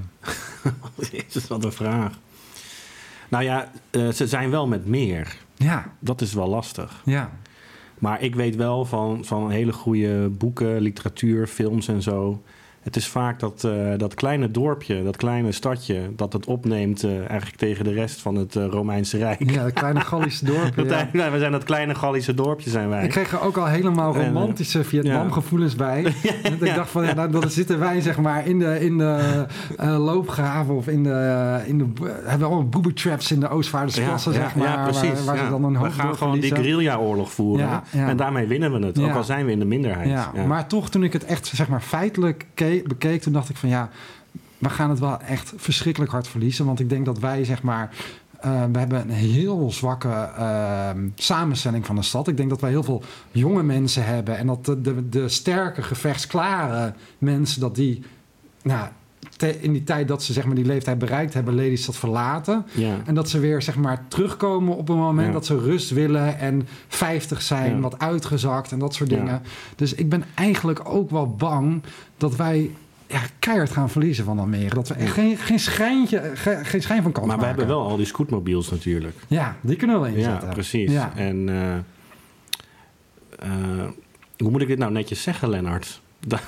Jezus, 1.11 1.47
wat 1.47 1.63
een 1.63 1.71
vraag. 1.71 2.19
Nou 3.29 3.43
ja, 3.43 3.71
eh, 3.89 4.09
ze 4.09 4.27
zijn 4.27 4.49
wel 4.49 4.67
met 4.67 4.85
meer. 4.85 5.37
Ja, 5.61 5.93
Dat 5.99 6.21
is 6.21 6.33
wel 6.33 6.47
lastig. 6.47 7.01
ja. 7.05 7.31
Maar 7.99 8.21
ik 8.21 8.35
weet 8.35 8.55
wel 8.55 8.85
van, 8.85 9.25
van 9.25 9.49
hele 9.49 9.73
goede 9.73 10.29
boeken, 10.29 10.81
literatuur, 10.81 11.47
films 11.47 11.87
en 11.87 12.01
zo. 12.01 12.43
Het 12.81 12.95
is 12.95 13.07
vaak 13.07 13.39
dat, 13.39 13.63
eh, 13.63 13.72
dat 13.98 14.13
kleine 14.13 14.51
dorpje, 14.51 15.04
dat 15.04 15.18
kleine 15.18 15.51
stadje, 15.51 16.12
dat 16.16 16.33
het 16.33 16.45
opneemt 16.45 17.04
eh, 17.04 17.18
eigenlijk 17.18 17.57
tegen 17.57 17.83
de 17.83 17.92
rest 17.94 18.22
van 18.22 18.36
het 18.36 18.56
eh, 18.56 18.66
Romeinse 18.66 19.18
Rijk. 19.18 19.51
Ja, 19.51 19.66
de 19.66 19.72
kleine 19.72 20.00
Gallische. 20.00 20.45
Dat 20.75 20.86
ja. 21.13 21.31
We 21.31 21.39
zijn 21.39 21.51
dat 21.51 21.63
kleine 21.63 21.95
Gallische 21.95 22.33
dorpje, 22.33 22.69
zijn 22.69 22.89
wij. 22.89 23.04
Ik 23.04 23.10
kreeg 23.10 23.31
er 23.31 23.42
ook 23.42 23.57
al 23.57 23.66
helemaal 23.66 24.16
romantische 24.16 24.83
Vietnam-gevoelens 24.92 25.75
bij. 25.75 26.04
En 26.44 26.57
dat 26.60 26.68
ik 26.68 26.75
dacht 26.75 26.89
van, 26.89 27.04
ja, 27.06 27.13
nou, 27.13 27.31
dan 27.31 27.50
zitten 27.50 27.80
wij 27.80 28.02
zeg 28.02 28.18
maar 28.18 28.47
in 28.47 28.59
de, 28.59 28.80
in 28.80 28.97
de 28.97 29.45
loopgraven 29.78 30.76
of 30.76 30.88
in 30.88 31.04
de... 31.04 31.59
In 31.66 31.78
de 31.78 31.85
hebben 32.23 32.40
we 32.40 32.45
allemaal 32.45 32.69
booby 32.69 32.94
traps 32.94 33.31
in 33.31 33.40
de 33.40 33.50
Oostvaardersplassen, 33.50 34.33
zeg 34.33 34.56
maar. 34.56 34.68
ja, 34.68 34.83
precies. 34.83 35.02
Waar, 35.02 35.26
waar 35.26 35.35
ja. 35.35 35.44
ze 35.44 35.50
dan 35.50 35.64
een 35.64 35.81
we 35.81 35.90
gaan 35.92 36.16
gewoon 36.16 36.40
die 36.40 36.56
guerrilla-oorlog 36.56 37.31
voeren. 37.31 37.66
Ja, 37.68 37.83
ja. 37.92 38.07
En 38.07 38.18
daarmee 38.18 38.47
winnen 38.47 38.71
we 38.80 38.85
het, 38.85 38.97
Ja. 38.97 39.09
ook 39.09 39.16
al 39.16 39.23
zijn 39.23 39.45
we 39.45 39.52
in 39.52 39.59
de 39.59 39.66
minderheid. 39.66 40.09
Ja, 40.09 40.31
Ja. 40.35 40.45
maar 40.45 40.68
toch 40.68 40.90
toen 40.90 41.04
ik 41.04 41.14
het 41.14 41.26
echt 41.26 41.45
zeg 41.47 41.68
maar 41.68 41.81
feitelijk 41.81 42.45
ke- 42.54 42.69
toen 43.21 43.33
dacht 43.33 43.49
ik 43.49 43.56
van 43.56 43.69
ja, 43.69 43.90
we 44.57 44.69
gaan 44.69 44.90
het 44.90 44.99
wel 44.99 45.21
echt 45.21 45.54
verschrikkelijk 45.56 46.11
hard 46.11 46.28
verliezen. 46.28 46.66
Want 46.66 46.80
ik 46.80 46.90
denk 46.90 47.06
dat 47.06 47.19
wij 47.19 47.44
zeg 47.44 47.61
maar, 47.61 47.90
eh, 48.40 48.63
we 48.71 48.80
hebben 48.80 49.01
een 49.01 49.09
heel 49.09 49.71
zwakke 49.71 50.09
eh, 50.09 50.90
samenstelling 51.16 51.85
van 51.85 51.95
de 51.95 52.01
stad. 52.01 52.28
Ik 52.28 52.37
denk 52.37 52.49
dat 52.49 52.61
wij 52.61 52.69
heel 52.69 52.83
veel 52.83 53.04
jonge 53.31 53.63
mensen 53.63 54.06
hebben 54.06 54.37
en 54.37 54.47
dat 54.47 54.66
de, 54.66 54.81
de, 54.81 55.09
de 55.09 55.30
sterke, 55.30 55.81
gevechtsklare 55.81 56.94
mensen, 57.18 57.61
dat 57.61 57.75
die 57.75 58.04
nou, 58.63 58.90
in 59.44 59.71
die 59.74 59.83
tijd 59.83 60.07
dat 60.07 60.24
ze 60.24 60.33
zeg 60.33 60.45
maar, 60.45 60.56
die 60.56 60.66
leeftijd 60.66 60.98
bereikt 61.00 61.33
hebben, 61.33 61.56
Lelystad 61.56 61.95
verlaten. 61.98 62.66
Ja. 62.71 62.95
En 63.06 63.16
dat 63.16 63.30
ze 63.30 63.40
weer 63.40 63.62
zeg 63.62 63.76
maar 63.76 64.06
terugkomen 64.07 64.76
op 64.76 64.90
een 64.90 64.98
moment 64.98 65.28
Ja. 65.28 65.33
dat 65.33 65.45
ze 65.45 65.57
rust 65.60 65.90
willen 65.90 66.40
en 66.40 66.68
50 66.88 67.42
zijn, 67.42 67.76
Ja. 67.76 67.80
wat 67.80 68.00
uitgezakt 68.00 68.71
en 68.71 68.80
dat 68.80 68.94
soort 68.94 69.10
dingen. 69.10 69.42
Dus 69.76 69.94
ik 69.94 70.10
ben 70.10 70.24
eigenlijk 70.36 70.90
ook 70.90 71.10
wel 71.10 71.36
bang 71.36 71.81
dat 72.18 72.36
wij 72.36 72.71
ja, 73.07 73.21
keihard 73.40 73.71
gaan 73.71 73.90
verliezen 73.90 74.26
van 74.26 74.40
Almere. 74.40 74.76
Dat 74.76 74.88
we 74.88 74.94
echt 74.94 75.14
geen, 75.14 75.38
geen, 75.38 75.60
schijntje, 75.60 76.31
ge- 76.36 76.60
geen 76.64 76.81
schijn 76.81 77.04
van 77.04 77.12
kans 77.12 77.28
Maar 77.28 77.40
we 77.40 77.45
hebben 77.45 77.68
wel 77.68 77.88
al 77.88 77.98
die 77.98 78.06
scootmobiels 78.06 78.69
natuurlijk. 78.71 79.16
Ja, 79.28 79.56
die 79.62 79.76
kunnen 79.76 79.95
we 80.02 80.02
wel 80.07 80.18
inzetten. 80.18 80.48
Ja, 80.48 80.54
precies. 80.54 80.92
Ja. 80.92 81.12
En 81.16 81.50
eh, 81.50 81.76
eh, 83.40 83.88
hoe 84.38 84.52
moet 84.52 84.62
ik 84.62 84.68
dit 84.68 84.78
nou 84.78 84.92
netjes 84.92 85.21
zeggen, 85.21 85.50
Lennart? 85.50 86.02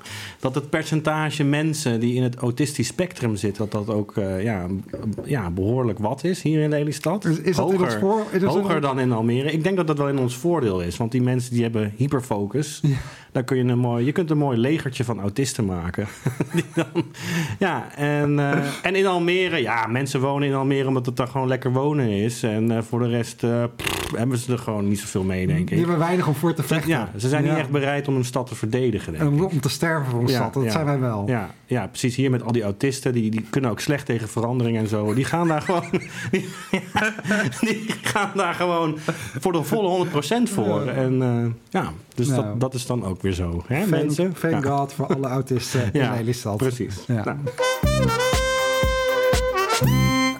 Da- 0.00 0.08
dat 0.40 0.54
het 0.54 0.70
percentage 0.70 1.44
mensen 1.44 2.00
die 2.00 2.14
in 2.14 2.22
het 2.22 2.34
autistisch 2.36 2.86
spectrum 2.86 3.36
zitten, 3.36 3.68
dat 3.68 3.86
dat 3.86 3.94
ook 3.94 4.16
uh, 4.16 4.42
ja, 4.42 4.66
ja, 5.24 5.50
behoorlijk 5.50 5.98
wat 5.98 6.24
is 6.24 6.42
hier 6.42 6.60
in 6.62 6.68
Lelystad. 6.68 7.24
Is, 7.24 7.38
is 7.38 7.56
dat 7.56 7.64
hoger, 7.64 7.78
in 7.78 7.84
ons 7.84 7.94
voor, 7.94 8.24
is 8.30 8.40
dat 8.40 8.54
hoger 8.54 8.80
dan 8.80 9.00
in 9.00 9.12
Almere. 9.12 9.52
Ik 9.52 9.62
denk 9.62 9.76
dat 9.76 9.86
dat 9.86 9.98
wel 9.98 10.08
in 10.08 10.18
ons 10.18 10.36
voordeel 10.36 10.80
is, 10.80 10.96
want 10.96 11.12
die 11.12 11.22
mensen 11.22 11.52
die 11.52 11.62
hebben 11.62 11.92
hyperfocus. 11.96 12.80
Daar 13.36 13.44
kun 13.44 13.56
je 13.56 13.64
een 13.64 13.78
mooi, 13.78 14.04
je 14.04 14.12
kunt 14.12 14.30
een 14.30 14.38
mooi 14.38 14.58
legertje 14.58 15.04
van 15.04 15.20
autisten 15.20 15.64
maken. 15.64 16.06
die 16.54 16.64
dan, 16.74 17.04
ja, 17.58 17.94
en, 17.94 18.38
eh, 18.38 18.58
en 18.82 18.94
in 18.94 19.06
Almere, 19.06 19.56
ja, 19.62 19.86
mensen 19.86 20.20
wonen 20.20 20.48
in 20.48 20.54
Almere 20.54 20.88
omdat 20.88 21.06
het 21.06 21.16
daar 21.16 21.26
gewoon 21.28 21.48
lekker 21.48 21.72
wonen 21.72 22.08
is. 22.08 22.42
En 22.42 22.70
eh, 22.70 22.82
voor 22.82 22.98
de 22.98 23.08
rest 23.08 23.42
eh, 23.44 23.64
pff, 23.76 24.16
hebben 24.16 24.38
ze 24.38 24.52
er 24.52 24.58
gewoon 24.58 24.88
niet 24.88 24.98
zoveel 25.00 25.22
mee, 25.22 25.46
denk 25.46 25.68
Die 25.68 25.76
ik. 25.78 25.78
hebben 25.78 25.98
weinig 25.98 26.26
om 26.26 26.34
voor 26.34 26.54
te 26.54 26.62
vechten. 26.62 26.88
Ja, 26.90 27.10
ze 27.16 27.28
zijn 27.28 27.44
Ja. 27.44 27.50
niet 27.50 27.58
echt 27.58 27.70
bereid 27.70 28.08
om 28.08 28.16
een 28.16 28.24
stad 28.24 28.46
te 28.46 28.54
verdedigen, 28.54 29.12
denk 29.12 29.24
En 29.24 29.36
ik. 29.36 29.44
om, 29.52 29.60
te 29.60 29.68
sterven 29.68 30.10
voor 30.10 30.20
een 30.20 30.26
Ja, 30.26 30.34
stad, 30.34 30.54
dat 30.54 30.64
ja. 30.64 30.70
zijn 30.70 30.84
wij 30.84 30.98
wel. 30.98 31.24
Ja, 31.26 31.50
ja, 31.66 31.86
precies. 31.86 32.16
Hier 32.16 32.30
met 32.30 32.42
al 32.42 32.52
die 32.52 32.62
autisten, 32.62 33.12
die, 33.12 33.30
die 33.30 33.46
kunnen 33.50 33.70
ook 33.70 33.80
slecht 33.80 34.06
tegen 34.06 34.28
verandering 34.28 34.76
en 34.78 34.88
zo. 34.88 35.14
Die 35.14 35.24
gaan 35.24 35.48
daar 35.48 35.62
gewoon, 35.62 35.84
die, 36.30 36.48
die 37.60 37.84
gaan 38.02 38.30
daar 38.34 38.54
gewoon 38.54 38.98
voor 39.40 39.52
de 39.52 39.62
volle 39.62 40.06
100% 40.06 40.10
voor. 40.42 40.86
En 40.86 41.18
ja, 41.70 41.92
dus 42.16 42.28
Nou. 42.28 42.42
dat, 42.44 42.60
dat 42.60 42.74
is 42.74 42.86
dan 42.86 43.04
ook 43.04 43.22
weer 43.22 43.32
zo, 43.32 43.62
hè, 43.66 43.76
Thank, 43.78 43.90
mensen? 43.90 44.32
thank 44.40 44.64
ja. 44.64 44.76
God 44.76 44.92
voor 44.92 45.06
alle 45.06 45.26
autisten 45.26 45.80
in 45.92 46.00
Ja, 46.00 46.14
Lelystad. 46.14 46.56
Precies. 46.56 46.96
Ja. 47.06 47.24
Nou, 47.24 47.36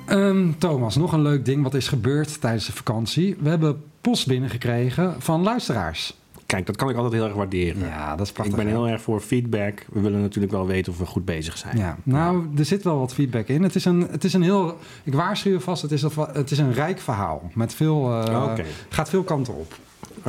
Ehm, 0.07 0.51
Thomas, 0.59 0.97
nog 0.97 1.13
een 1.13 1.23
leuk 1.23 1.45
ding 1.45 1.63
wat 1.63 1.75
is 1.75 1.89
gebeurd 1.89 2.41
tijdens 2.41 2.67
de 2.67 2.73
vakantie. 2.73 3.37
We 3.41 3.49
hebben 3.49 3.83
post 4.01 4.27
binnengekregen 4.27 5.15
van 5.19 5.43
luisteraars. 5.43 6.15
kijk, 6.47 6.67
dat 6.67 6.77
kan 6.77 6.89
ik 6.91 6.97
altijd 6.97 7.15
heel 7.15 7.25
erg 7.25 7.35
waarderen. 7.35 7.83
Ja, 7.87 8.17
dat 8.17 8.27
is 8.27 8.33
prachtig. 8.33 8.57
ik 8.59 8.65
ben 8.65 8.73
heel 8.75 8.89
erg 8.89 9.01
voor 9.03 9.21
feedback. 9.21 9.87
We 9.93 10.01
willen 10.01 10.21
natuurlijk 10.21 10.53
wel 10.53 10.67
weten 10.67 10.93
of 10.93 10.99
we 10.99 11.07
goed 11.07 11.25
bezig 11.25 11.59
zijn. 11.59 11.79
Ja, 11.79 11.97
nou, 12.03 12.47
er 12.59 12.65
zit 12.65 12.83
wel 12.83 12.99
wat 12.99 13.13
feedback 13.15 13.49
in. 13.49 13.63
Het 13.63 13.75
is 13.75 13.85
een, 13.85 14.07
het 14.11 14.25
is 14.25 14.33
een 14.33 14.43
heel, 14.43 14.79
ik 15.05 15.15
waarschuw 15.15 15.53
je 15.53 15.61
vast, 15.61 15.83
het 15.83 15.93
is, 15.93 16.03
een, 16.03 16.11
het 16.33 16.51
is 16.51 16.59
een 16.59 16.73
rijk 16.73 16.99
verhaal. 17.01 17.51
Met 17.55 17.75
veel, 17.75 18.23
eh, 18.25 18.43
Oké. 18.51 18.65
gaat 18.89 19.09
veel 19.09 19.23
kanten 19.23 19.55
op. 19.57 19.75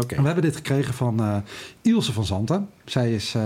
We 0.06 0.16
hebben 0.16 0.44
dit 0.44 0.56
gekregen 0.56 0.94
van 0.94 1.20
eh, 1.20 1.38
Ilse 1.82 2.14
van 2.14 2.26
Zanten. 2.26 2.70
Zij 2.86 3.14
is 3.14 3.36
eh, 3.36 3.44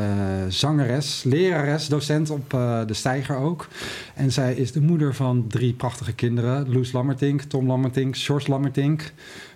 zangeres, 0.48 1.24
lerares, 1.24 1.88
docent 1.88 2.30
op 2.30 2.54
eh, 2.54 2.86
de 2.86 2.94
Steiger 2.94 3.36
ook. 3.36 3.68
En 4.16 4.32
zij 4.32 4.54
is 4.54 4.72
de 4.72 4.82
moeder 4.82 5.16
van 5.16 5.46
drie 5.48 5.74
prachtige 5.74 6.14
kinderen. 6.14 6.72
Loes 6.72 6.92
Lammertink, 6.92 7.42
Tom 7.42 7.68
Lammertink, 7.68 8.18
George 8.18 8.50
Lammertink. 8.50 9.14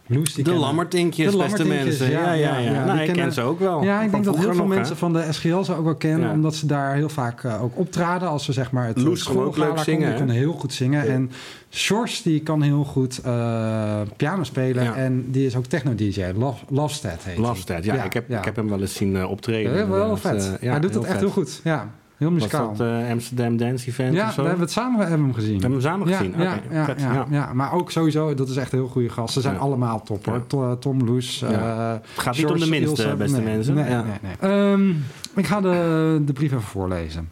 Die 0.07 0.43
De 0.43 0.53
Lammertinkjes, 0.53 1.31
De 1.31 1.37
beste 1.37 1.65
mensen. 1.67 2.09
Ja, 2.09 2.33
ja, 2.33 2.57
ja. 2.57 2.57
ja, 2.57 2.71
Nou, 2.71 2.91
die 2.91 2.99
ik 2.99 3.05
kennen- 3.05 3.23
ken 3.23 3.33
ze 3.33 3.41
ook 3.41 3.59
wel. 3.59 3.83
Ja, 3.83 4.01
ik 4.01 4.11
denk 4.11 4.23
dat 4.23 4.37
heel 4.37 4.53
veel 4.53 4.65
mensen 4.65 4.97
van 4.97 5.13
de 5.13 5.27
SGL 5.31 5.61
ze 5.61 5.75
ook 5.75 5.83
wel 5.83 5.95
kennen, 5.95 6.31
omdat 6.31 6.55
ze 6.55 6.65
daar 6.65 6.95
heel 6.95 7.09
vaak 7.09 7.43
eh, 7.43 7.63
ook 7.63 7.77
optraden 7.77 8.29
als 8.29 8.45
ze 8.45 8.53
zeg 8.53 8.71
maar 8.71 8.87
het 8.87 9.01
Loes 9.01 9.23
kon 9.23 9.43
ook 9.43 9.57
leuk 9.57 9.77
zingen, 9.79 10.09
Die 10.09 10.17
kon 10.17 10.29
heel 10.29 10.53
goed 10.53 10.73
zingen. 10.73 11.07
En 11.09 11.31
Sjors 11.71 12.21
die 12.21 12.39
kan 12.41 12.61
heel 12.61 12.83
goed 12.83 13.19
eh, 13.23 14.01
piano 14.17 14.43
spelen 14.43 14.95
en 14.95 15.31
die 15.31 15.45
is 15.45 15.55
ook 15.55 15.65
techno-dj. 15.65 16.23
Love, 16.35 16.63
Lovestead 16.69 17.23
heet. 17.23 17.37
Lovestead, 17.37 17.83
ja, 17.83 18.03
Ik, 18.03 18.13
heb, 18.13 18.29
ik 18.29 18.45
heb 18.45 18.55
hem 18.55 18.69
wel 18.69 18.81
eens 18.81 18.93
zien 18.95 19.15
eh, 19.15 19.29
optreden. 19.29 19.75
Ja, 19.75 19.87
wel 19.87 20.17
vet. 20.17 20.57
Eh, 20.61 20.69
hij 20.69 20.79
doet 20.79 20.93
het 20.93 21.03
echt 21.03 21.19
heel 21.19 21.29
goed. 21.29 21.61
Ja, 21.63 21.89
heel 22.17 22.31
Was 22.31 22.37
muzikaal. 22.41 22.75
dat 22.75 22.87
eh, 22.87 23.09
Amsterdam 23.11 23.57
Dance 23.57 23.87
Event 23.87 24.13
ja, 24.13 24.21
of 24.21 24.27
we 24.27 24.33
zo? 24.33 24.41
hebben 24.43 24.61
het 24.61 24.71
samen 24.71 24.99
hebben 24.99 25.17
we 25.17 25.23
hem 25.23 25.33
gezien. 25.33 25.55
We 25.55 25.61
hebben 25.61 25.71
hem 25.81 25.89
samen 25.89 26.07
ja, 26.07 26.17
gezien. 26.17 26.33
Ja, 26.37 26.81
Oké, 26.81 27.01
ja, 27.01 27.25
ja, 27.29 27.53
maar 27.53 27.73
ook 27.73 27.91
sowieso, 27.91 28.33
dat 28.33 28.49
is 28.49 28.55
echt 28.55 28.71
een 28.71 28.79
heel 28.79 28.87
goede 28.87 29.09
gast. 29.09 29.33
Ze 29.33 29.41
zijn 29.41 29.57
allemaal 29.57 30.03
top 30.03 30.25
hoor. 30.25 30.47
To- 30.47 30.77
Tom 30.79 31.03
Loes. 31.03 31.41
Eh, 31.41 31.49
Het 31.91 32.01
gaat 32.15 32.35
niet 32.37 32.45
om 32.45 32.51
de 32.53 32.57
George 32.65 32.69
minste, 32.69 33.03
Ilse. 33.03 33.15
beste 33.15 33.37
Nee, 33.41 33.53
mensen. 33.55 33.73
Nee, 33.73 33.83
nee. 34.21 34.51
Ehm, 34.51 34.89
ik 35.35 35.45
ga 35.47 35.61
de, 35.61 36.21
de 36.25 36.33
brief 36.33 36.51
even 36.51 36.63
voorlezen. 36.63 37.29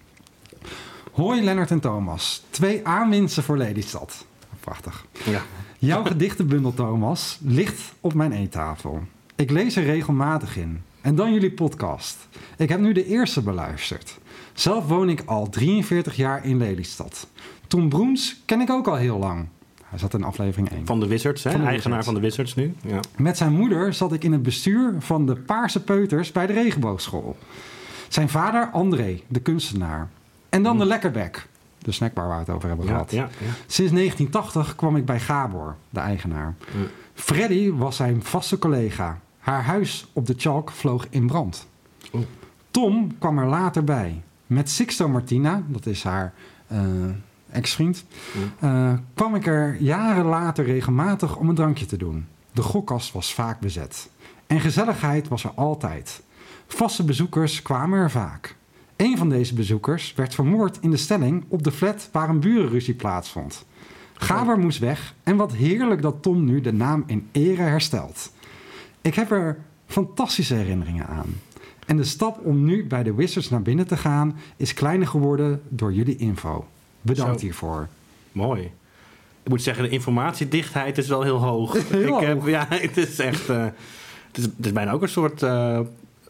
Hoi 1.12 1.44
Lennart 1.44 1.72
en 1.72 1.80
Thomas. 1.80 2.44
Twee 2.50 2.88
aanwinsten 2.88 3.44
voor 3.44 3.58
Lelystad. 3.58 4.26
Prachtig. 4.60 5.06
Ja. 5.26 5.42
Jouw 5.80 6.04
gedichtenbundel, 6.04 6.74
Thomas, 6.74 7.40
ligt 7.42 7.82
op 8.00 8.14
mijn 8.14 8.32
eettafel. 8.32 9.02
Ik 9.36 9.50
lees 9.52 9.76
er 9.76 9.84
regelmatig 9.84 10.58
in. 10.58 10.82
En 11.02 11.16
dan 11.16 11.34
jullie 11.34 11.52
podcast. 11.52 12.18
Ik 12.58 12.70
heb 12.70 12.80
nu 12.80 12.94
de 12.94 13.06
eerste 13.06 13.42
beluisterd. 13.42 14.18
Zelf 14.54 14.88
woon 14.88 15.10
ik 15.10 15.24
al 15.26 15.50
43 15.50 16.16
jaar 16.16 16.46
in 16.46 16.58
Lelystad. 16.58 17.28
Tom 17.68 17.90
Broens 17.90 18.42
ken 18.46 18.62
ik 18.62 18.70
ook 18.70 18.88
al 18.88 18.96
heel 18.96 19.18
lang. 19.18 19.48
Hij 19.84 20.00
zat 20.00 20.14
in 20.14 20.24
aflevering 20.24 20.70
1. 20.72 20.86
Van 20.86 21.00
de 21.00 21.08
Wizards, 21.08 21.44
hè? 21.44 21.52
Van 21.52 21.60
de 21.62 21.66
eigenaar 21.68 21.98
Wizards. 21.98 22.06
van 22.06 22.16
de 22.16 22.28
Wizards 22.28 22.56
nu. 22.56 22.74
Ja. 22.94 23.00
Met 23.18 23.38
zijn 23.38 23.54
moeder 23.54 23.94
zat 23.94 24.14
ik 24.14 24.24
in 24.24 24.32
het 24.32 24.44
bestuur 24.44 24.94
van 25.00 25.26
de 25.26 25.36
Paarse 25.36 25.84
Peuters 25.84 26.32
bij 26.32 26.48
de 26.48 26.54
Regenboogschool. 26.54 27.38
Zijn 28.08 28.30
vader 28.30 28.70
André, 28.72 29.22
de 29.28 29.40
kunstenaar. 29.40 30.10
En 30.50 30.64
dan 30.64 30.78
de 30.78 30.86
Lekkerbek, 30.86 31.48
de 31.80 31.92
snackbar 31.92 32.28
waar 32.28 32.38
we 32.40 32.46
het 32.46 32.56
over 32.56 32.68
hebben 32.68 32.86
Ja, 32.86 32.92
gehad. 32.92 33.12
ja, 33.12 33.22
ja. 33.22 33.52
Sinds 33.68 33.92
1980 33.92 34.76
kwam 34.76 34.96
ik 34.96 35.06
bij 35.06 35.20
Gabor, 35.20 35.76
de 35.90 36.00
eigenaar. 36.00 36.56
Freddy 37.14 37.72
was 37.72 37.96
zijn 37.96 38.24
vaste 38.24 38.60
collega. 38.60 39.20
Haar 39.40 39.64
huis 39.64 40.08
op 40.14 40.26
de 40.26 40.34
Chalk 40.38 40.72
vloog 40.72 41.08
in 41.10 41.28
brand. 41.28 41.68
Oh. 42.12 42.22
Tom 42.72 43.18
kwam 43.20 43.38
er 43.40 43.48
later 43.48 43.84
bij. 43.84 44.22
Met 44.54 44.70
Sixto 44.70 45.10
Martina, 45.10 45.64
dat 45.68 45.86
is 45.86 46.04
haar 46.04 46.34
eh, 46.68 46.80
ex-vriend, 47.52 48.06
eh, 48.60 48.94
kwam 49.14 49.36
ik 49.36 49.48
er 49.48 49.76
jaren 49.80 50.26
later 50.26 50.66
regelmatig 50.66 51.38
om 51.38 51.50
een 51.50 51.56
drankje 51.56 51.86
te 51.86 51.98
doen. 51.98 52.26
De 52.52 52.62
gokkast 52.62 53.12
was 53.12 53.34
vaak 53.34 53.60
bezet. 53.60 54.10
En 54.48 54.60
gezelligheid 54.60 55.28
was 55.28 55.44
er 55.44 55.52
altijd. 55.56 56.22
Vaste 56.68 57.04
bezoekers 57.04 57.62
kwamen 57.62 58.00
er 58.00 58.12
vaak. 58.12 58.56
Een 58.96 59.18
van 59.18 59.30
deze 59.30 59.54
bezoekers 59.54 60.14
werd 60.16 60.36
vermoord 60.36 60.78
in 60.82 60.92
de 60.92 60.98
stelling 60.98 61.46
op 61.48 61.64
de 61.64 61.72
flat 61.72 62.10
waar 62.12 62.30
een 62.30 62.40
burenruzie 62.40 62.94
plaatsvond. 62.94 63.66
Gaber 64.14 64.60
moest 64.60 64.80
weg 64.80 65.16
en 65.24 65.36
wat 65.36 65.54
heerlijk 65.54 66.02
dat 66.02 66.22
Tom 66.22 66.46
nu 66.46 66.62
de 66.62 66.74
naam 66.74 67.04
in 67.08 67.28
ere 67.32 67.62
herstelt. 67.62 68.32
Ik 69.02 69.16
heb 69.16 69.32
er 69.32 69.58
fantastische 69.86 70.54
herinneringen 70.54 71.08
aan. 71.08 71.36
En 71.86 71.98
de 71.98 72.04
stap 72.04 72.40
om 72.46 72.66
nu 72.66 72.86
bij 72.88 73.04
de 73.04 73.14
Wizards 73.14 73.50
naar 73.50 73.62
binnen 73.62 73.88
te 73.88 73.98
gaan 73.98 74.36
is 74.58 74.74
kleiner 74.74 75.08
geworden 75.08 75.62
door 75.70 75.94
jullie 75.94 76.16
info. 76.16 76.66
Bedankt 77.02 77.40
Zo. 77.40 77.46
hiervoor. 77.46 77.88
Mooi. 78.32 78.62
Ik 79.44 79.50
moet 79.50 79.62
zeggen, 79.62 79.84
de 79.84 79.90
informatiedichtheid 79.90 80.98
is 80.98 81.08
wel 81.08 81.22
heel 81.22 81.38
hoog. 81.38 81.78
Heel 81.90 82.22
ik 82.22 82.28
heb, 82.28 82.48
ja, 82.48 82.66
het 82.88 82.98
is 82.98 83.20
echt... 83.20 83.50
eh, 83.50 83.64
het, 84.28 84.38
is, 84.38 84.44
het 84.44 84.66
is 84.66 84.72
bijna 84.72 84.92
ook 84.92 85.02
een 85.02 85.10
soort 85.10 85.44
eh, 85.44 85.80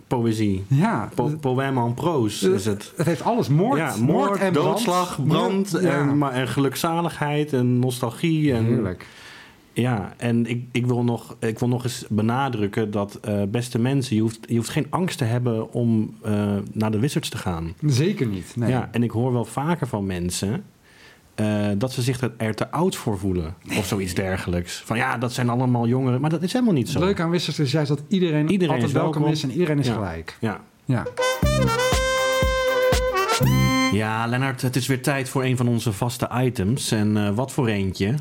poëzie. 0.07 0.63
Ja, 0.67 1.09
Po 1.15 1.59
en 1.59 1.93
proos 1.93 2.43
is 2.43 2.65
het. 2.65 2.93
het 2.95 3.05
heeft 3.05 3.21
alles 3.21 3.47
moord, 3.47 3.77
ja, 3.77 3.95
moord, 3.99 4.39
en 4.39 4.51
brand. 4.51 4.67
doodslag, 4.67 5.19
brand 5.25 5.69
Ja. 5.71 5.79
en, 5.79 6.17
maar, 6.17 6.31
en 6.31 6.47
gelukzaligheid 6.47 7.53
en 7.53 7.79
nostalgie. 7.79 8.53
En, 8.53 8.65
Heerlijk. 8.65 9.05
Ja, 9.73 10.13
en 10.17 10.45
ik, 10.45 10.63
ik, 10.71 10.85
wil 10.85 11.03
nog, 11.03 11.35
ik 11.39 11.59
wil 11.59 11.67
nog 11.67 11.83
eens 11.83 12.05
benadrukken 12.09 12.91
dat 12.91 13.15
eh, 13.21 13.41
beste 13.47 13.79
mensen, 13.79 14.15
je 14.15 14.21
hoeft, 14.21 14.39
je 14.47 14.55
hoeft 14.55 14.69
geen 14.69 14.87
angst 14.89 15.17
te 15.17 15.23
hebben 15.23 15.73
om 15.73 16.15
eh, 16.21 16.55
naar 16.71 16.91
de 16.91 16.99
Wizards 16.99 17.29
te 17.29 17.37
gaan. 17.37 17.73
Zeker 17.85 18.27
niet. 18.27 18.53
Nee. 18.55 18.69
Ja, 18.69 18.89
en 18.91 19.03
ik 19.03 19.11
hoor 19.11 19.33
wel 19.33 19.45
vaker 19.45 19.87
van 19.87 20.05
mensen 20.05 20.63
eh, 21.35 21.67
dat 21.77 21.91
ze 21.91 22.01
zich 22.01 22.29
er, 22.37 22.55
te 22.55 22.71
oud 22.71 22.95
voor 22.95 23.17
voelen 23.19 23.55
of 23.77 23.85
zoiets 23.85 24.13
dergelijks. 24.13 24.81
Van 24.85 24.97
ja, 24.97 25.17
dat 25.17 25.33
zijn 25.33 25.49
allemaal 25.49 25.87
jongeren, 25.87 26.21
maar 26.21 26.29
dat 26.29 26.43
is 26.43 26.53
helemaal 26.53 26.73
niet 26.73 26.87
Het 26.87 26.97
zo. 26.97 27.03
leuke 27.05 27.21
aan 27.21 27.29
Wissers 27.29 27.59
is 27.59 27.71
juist 27.71 27.89
dat 27.89 28.03
iedereen, 28.07 28.49
Iedereen 28.49 28.73
altijd 28.73 28.87
is 28.89 28.95
welkom 28.95 29.13
welkom. 29.13 29.31
is 29.31 29.43
en 29.43 29.51
iedereen 29.51 29.79
is 29.79 29.87
Ja. 29.87 29.93
gelijk. 29.93 30.37
Ja. 30.39 30.61
Ja. 30.85 31.05
ja, 33.91 34.27
Lennart, 34.27 34.61
het 34.61 34.75
is 34.75 34.87
weer 34.87 35.01
tijd 35.01 35.29
voor 35.29 35.43
een 35.43 35.57
van 35.57 35.67
onze 35.67 35.91
vaste 35.93 36.29
items. 36.33 36.91
En 36.91 37.35
wat 37.35 37.51
voor 37.51 37.67
eentje? 37.67 38.13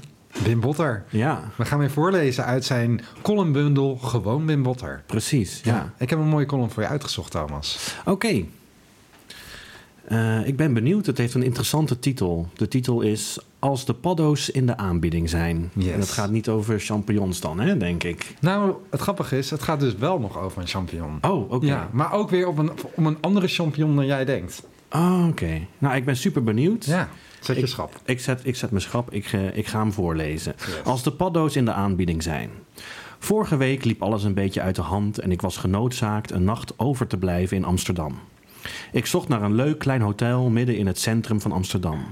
Wim 0.45 0.61
Botter. 0.61 1.05
Ja, 1.09 1.51
We 1.57 1.65
gaan 1.65 1.79
weer 1.79 1.91
voorlezen 1.91 2.45
uit 2.45 2.65
zijn 2.65 3.01
columnbundel 3.23 3.97
Gewoon 3.97 4.47
Wim 4.47 4.63
Botter. 4.63 5.03
precies. 5.07 5.61
Ja. 5.65 5.93
Ik 5.99 6.11
heb 6.11 6.19
een 6.19 6.29
mooie 6.29 6.47
column 6.47 6.71
voor 6.71 6.83
je 6.83 6.89
uitgezocht, 6.89 7.31
Thomas. 7.31 7.95
Oké. 8.05 8.45
Eh, 10.05 10.47
ik 10.47 10.57
ben 10.57 10.73
benieuwd. 10.75 11.07
Het 11.07 11.19
heeft 11.19 11.35
een 11.35 11.43
interessante 11.43 11.99
titel. 11.99 12.49
De 12.55 12.69
titel 12.69 13.01
is 13.01 13.39
Als 13.59 13.85
de 13.85 13.95
paddo's 13.95 14.49
in 14.49 14.67
de 14.67 14.77
aanbieding 14.77 15.29
zijn. 15.31 15.71
Yes. 15.75 15.93
En 15.93 16.01
het 16.01 16.11
gaat 16.11 16.31
niet 16.31 16.49
over 16.49 16.81
champignons 16.81 17.41
dan, 17.41 17.61
hè, 17.61 17.77
denk 17.77 18.03
ik. 18.05 18.35
Nou, 18.41 18.75
het 18.91 19.01
grappige 19.01 19.39
is, 19.39 19.51
het 19.51 19.63
gaat 19.63 19.81
dus 19.81 19.95
wel 19.97 20.19
nog 20.19 20.39
over 20.39 20.61
een 20.61 20.67
champignon. 20.69 21.19
Oh, 21.21 21.51
oké. 21.51 21.67
Ja, 21.67 21.89
maar 21.93 22.13
ook 22.13 22.31
weer 22.31 22.47
op 22.49 22.59
een, 22.59 22.71
om 22.95 23.07
een 23.07 23.17
andere 23.21 23.49
champignon 23.49 23.97
dan 23.97 24.07
jij 24.07 24.25
denkt. 24.25 24.63
Oh, 24.91 25.27
oké. 25.29 25.61
Nou, 25.79 25.97
ik 25.97 26.05
ben 26.05 26.17
super 26.17 26.43
benieuwd. 26.45 26.85
Ja, 26.85 27.09
zet 27.45 27.57
je 27.57 27.63
Ik- 27.63 27.69
schap. 27.69 28.01
Ik 28.05 28.21
zet, 28.21 28.41
ik 28.45 28.57
zet 28.57 28.71
mijn 28.71 28.83
schap, 28.83 29.13
ik, 29.13 29.33
eh, 29.33 29.57
ik 29.57 29.67
ga 29.67 29.79
hem 29.79 29.93
voorlezen. 29.93 30.55
Yes. 30.59 30.83
Als 30.85 31.03
de 31.03 31.13
paddo's 31.13 31.57
in 31.57 31.65
de 31.65 31.73
aanbieding 31.73 32.23
zijn. 32.23 32.51
Vorige 33.19 33.57
week 33.57 33.85
liep 33.85 34.03
alles 34.03 34.25
een 34.25 34.35
beetje 34.35 34.61
uit 34.61 34.75
de 34.75 34.83
hand 34.83 35.19
en 35.19 35.33
ik 35.33 35.41
was 35.41 35.57
genoodzaakt 35.57 36.31
een 36.31 36.45
nacht 36.45 36.79
over 36.79 37.07
te 37.07 37.17
blijven 37.17 37.57
in 37.57 37.65
Amsterdam. 37.65 38.19
Ik 38.93 39.07
zocht 39.07 39.29
naar 39.29 39.43
een 39.43 39.55
leuk 39.55 39.79
klein 39.79 40.01
hotel 40.01 40.51
midden 40.51 40.77
in 40.77 40.87
het 40.87 40.99
centrum 40.99 41.41
van 41.41 41.53
Amsterdam. 41.53 42.05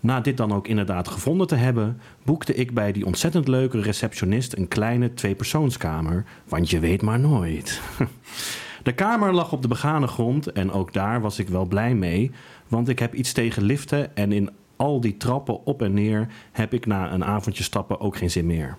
Na 0.00 0.20
dit 0.20 0.36
dan 0.36 0.52
ook 0.52 0.68
inderdaad 0.68 1.08
gevonden 1.08 1.46
te 1.46 1.54
hebben, 1.54 2.00
boekte 2.22 2.54
ik 2.54 2.74
bij 2.74 2.92
die 2.92 3.06
ontzettend 3.06 3.48
leuke 3.48 3.80
receptionist 3.80 4.56
een 4.56 4.68
kleine 4.68 5.14
tweepersoonskamer, 5.14 6.24
want 6.48 6.70
je 6.70 6.78
weet 6.78 7.02
maar 7.02 7.20
nooit. 7.20 7.80
De 8.84 8.92
kamer 8.92 9.32
lag 9.32 9.52
op 9.52 9.62
de 9.62 9.68
begane 9.68 10.06
grond 10.06 10.52
en 10.52 10.72
ook 10.72 10.92
daar 10.92 11.20
was 11.20 11.38
ik 11.38 11.48
wel 11.48 11.64
blij 11.64 11.94
mee, 11.94 12.30
want 12.68 12.88
ik 12.88 12.98
heb 12.98 13.14
iets 13.14 13.32
tegen 13.32 13.62
liften 13.62 14.16
en 14.16 14.32
in 14.32 14.50
al 14.76 15.00
die 15.00 15.16
trappen 15.16 15.66
op 15.66 15.82
en 15.82 15.94
neer 15.94 16.28
heb 16.52 16.72
ik 16.72 16.86
na 16.86 17.12
een 17.12 17.24
avondje 17.24 17.62
stappen 17.62 18.00
ook 18.00 18.16
geen 18.16 18.30
zin 18.30 18.46
meer. 18.46 18.76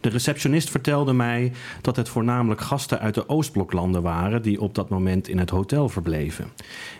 De 0.00 0.08
receptionist 0.08 0.70
vertelde 0.70 1.12
mij 1.12 1.52
dat 1.80 1.96
het 1.96 2.08
voornamelijk 2.08 2.60
gasten 2.60 3.00
uit 3.00 3.14
de 3.14 3.28
Oostbloklanden 3.28 4.02
waren 4.02 4.42
die 4.42 4.60
op 4.60 4.74
dat 4.74 4.88
moment 4.88 5.28
in 5.28 5.38
het 5.38 5.50
hotel 5.50 5.88
verbleven. 5.88 6.48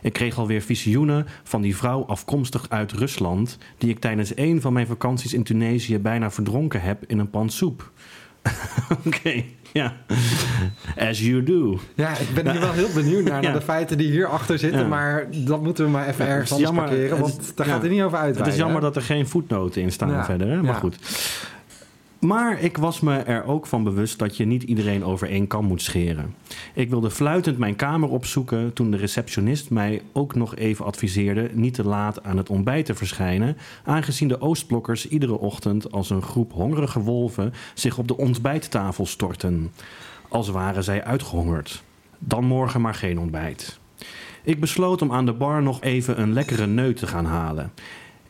Ik 0.03 0.13
kreeg 0.13 0.39
alweer 0.39 0.63
visioenen 0.63 1.27
van 1.43 1.63
die 1.63 1.77
vrouw 1.77 2.05
afkomstig 2.05 2.67
uit 2.69 2.93
Rusland, 2.93 3.59
die 3.79 3.91
ik 3.91 3.99
tijdens 3.99 4.37
een 4.37 4.61
van 4.61 4.73
mijn 4.73 4.87
vakanties 4.87 5.35
in 5.35 5.43
Tunesië 5.43 5.99
bijna 5.99 6.31
verdronken 6.31 6.81
heb 6.81 7.05
in 7.07 7.19
een 7.19 7.31
pan 7.31 7.51
soep. 7.51 7.93
Oké, 9.07 9.43
ja. 9.73 9.93
As 10.99 11.21
you 11.21 11.43
do. 11.43 11.79
Ja, 11.95 12.11
ik 12.19 12.29
ben 12.35 12.51
hier 12.51 12.61
wel 12.61 12.73
heel 12.73 12.89
benieuwd 12.95 13.25
naar, 13.25 13.35
Ja. 13.43 13.49
naar 13.51 13.59
de 13.59 13.65
feiten 13.65 13.99
die 13.99 14.11
hierachter 14.11 14.59
zitten. 14.59 14.81
Ja. 14.81 14.87
Maar 14.87 15.27
dat 15.31 15.63
moeten 15.63 15.85
we 15.85 15.91
maar 15.91 16.09
even 16.09 16.25
Ja, 16.27 16.31
ergens 16.31 16.53
anders 16.53 16.71
jammer- 16.71 16.89
parkeren. 16.89 17.19
Want 17.21 17.41
is- 17.41 17.55
daar 17.55 17.67
gaat 17.67 17.83
het 17.83 17.91
niet 17.91 18.03
over 18.03 18.19
uit. 18.19 18.39
Het 18.39 18.47
is 18.47 18.57
jammer 18.57 18.81
dat 18.81 18.97
er 18.97 19.03
geen 19.03 19.29
voetnoten 19.29 19.83
in 19.83 19.93
staan 19.93 20.25
verder, 20.25 20.49
hè? 20.49 20.63
maar 20.63 20.75
goed. 20.75 20.97
Maar 22.25 22.61
ik 22.61 22.77
was 22.77 23.01
me 23.01 23.17
er 23.17 23.45
ook 23.45 23.67
van 23.67 23.85
bewust 23.85 24.19
dat 24.19 24.37
je 24.37 24.45
niet 24.45 24.63
iedereen 24.63 25.05
over 25.05 25.29
één 25.29 25.47
kam 25.47 25.65
moet 25.65 25.83
scheren. 25.83 26.35
Ik 26.75 26.91
wilde 26.91 27.11
fluitend 27.11 27.59
mijn 27.59 27.77
kamer 27.77 28.09
opzoeken 28.09 28.73
toen 28.73 28.91
de 28.91 28.97
receptionist 28.97 29.71
mij 29.71 30.03
ook 30.13 30.35
nog 30.35 30.57
even 30.57 30.85
adviseerde 30.85 31.51
niet 31.53 31.75
te 31.75 31.85
laat 31.85 32.23
aan 32.23 32.37
het 32.37 32.51
ontbijt 32.51 32.87
te 32.87 32.95
verschijnen, 32.95 33.57
aangezien 33.85 34.29
de 34.29 34.41
Oostblokkers 34.41 35.09
iedere 35.09 35.39
ochtend 35.39 35.93
als 35.93 36.11
een 36.11 36.23
groep 36.23 36.53
hongerige 36.53 37.01
wolven 37.01 37.53
zich 37.75 37.99
op 37.99 38.09
de 38.09 38.17
ontbijttafel 38.17 39.07
storten. 39.07 39.71
Als 40.29 40.49
waren 40.49 40.85
zij 40.85 41.05
uitgehongerd. 41.05 41.83
Dan 42.19 42.45
morgen 42.45 42.81
maar 42.81 42.95
geen 42.95 43.19
ontbijt. 43.19 43.79
Ik 44.43 44.61
besloot 44.61 45.03
om 45.03 45.13
aan 45.13 45.27
de 45.27 45.33
bar 45.33 45.63
nog 45.63 45.81
even 45.81 46.21
een 46.21 46.33
lekkere 46.33 46.67
neut 46.67 46.97
te 46.97 47.07
gaan 47.07 47.27
halen. 47.27 47.73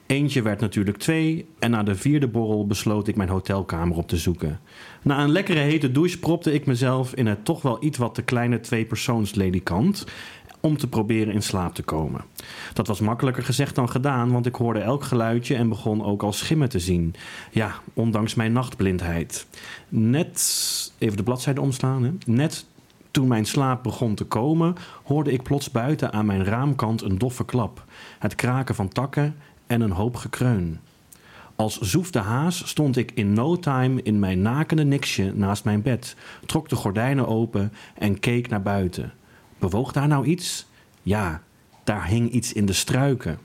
Eentje 0.06 0.42
werd 0.42 0.60
natuurlijk 0.60 0.96
twee 0.96 1.46
en 1.58 1.70
na 1.70 1.82
de 1.82 1.94
vierde 1.94 2.28
borrel 2.28 2.66
besloot 2.66 3.08
ik 3.08 3.16
mijn 3.16 3.28
hotelkamer 3.28 3.96
op 3.96 4.08
te 4.08 4.16
zoeken. 4.16 4.60
Na 5.02 5.22
een 5.22 5.32
lekkere 5.32 5.58
hete 5.58 5.92
douche 5.92 6.18
propte 6.18 6.52
ik 6.52 6.66
mezelf 6.66 7.14
in 7.14 7.26
het 7.26 7.44
toch 7.44 7.62
wel 7.62 7.84
iets 7.84 7.98
wat 7.98 8.14
te 8.14 8.22
kleine 8.22 8.60
tweepersoonsledikant 8.60 10.06
om 10.60 10.76
te 10.76 10.88
proberen 10.88 11.34
in 11.34 11.42
slaap 11.42 11.74
te 11.74 11.82
komen. 11.82 12.20
Dat 12.72 12.86
was 12.86 13.00
makkelijker 13.00 13.42
gezegd 13.42 13.74
dan 13.74 13.88
gedaan, 13.90 14.32
want 14.32 14.46
ik 14.46 14.54
hoorde 14.54 14.80
elk 14.80 15.04
geluidje 15.04 15.54
en 15.54 15.68
begon 15.68 16.04
ook 16.04 16.22
al 16.22 16.32
schimmen 16.32 16.68
te 16.68 16.78
zien. 16.78 17.14
Ja, 17.50 17.74
ondanks 17.94 18.34
mijn 18.34 18.52
nachtblindheid. 18.52 19.46
Net, 19.88 20.92
even 20.98 21.16
de 21.16 21.22
bladzijde 21.22 21.60
omslaan, 21.60 22.04
hè? 22.04 22.10
net 22.26 22.66
toen 23.10 23.28
mijn 23.28 23.44
slaap 23.44 23.82
begon 23.82 24.14
te 24.14 24.24
komen, 24.24 24.74
hoorde 25.04 25.32
ik 25.32 25.42
plots 25.42 25.70
buiten 25.70 26.12
aan 26.12 26.26
mijn 26.26 26.44
raamkant 26.44 27.02
een 27.02 27.18
doffe 27.18 27.44
klap, 27.44 27.84
het 28.18 28.34
kraken 28.34 28.74
van 28.74 28.88
takken 28.88 29.36
en 29.74 29.80
een 29.80 29.90
hoop 29.90 30.16
gekreun. 30.16 30.80
Als 31.56 31.78
zoefde 31.80 32.18
haas 32.18 32.68
stond 32.68 32.96
ik 32.96 33.10
in 33.14 33.32
no 33.32 33.58
time 33.58 34.02
in 34.02 34.18
mijn 34.18 34.42
nakende 34.42 34.84
niksje 34.84 35.32
naast 35.34 35.64
mijn 35.64 35.82
bed, 35.82 36.16
trok 36.46 36.68
de 36.68 36.76
gordijnen 36.76 37.28
open 37.28 37.72
en 37.94 38.20
keek 38.20 38.48
naar 38.48 38.62
buiten. 38.62 39.12
Bewoog 39.58 39.92
daar 39.92 40.08
nou 40.08 40.26
iets? 40.26 40.66
Ja, 41.02 41.42
daar 41.84 42.06
hing 42.06 42.30
iets 42.30 42.52
in 42.52 42.66
de 42.66 42.72
struiken. 42.72 43.38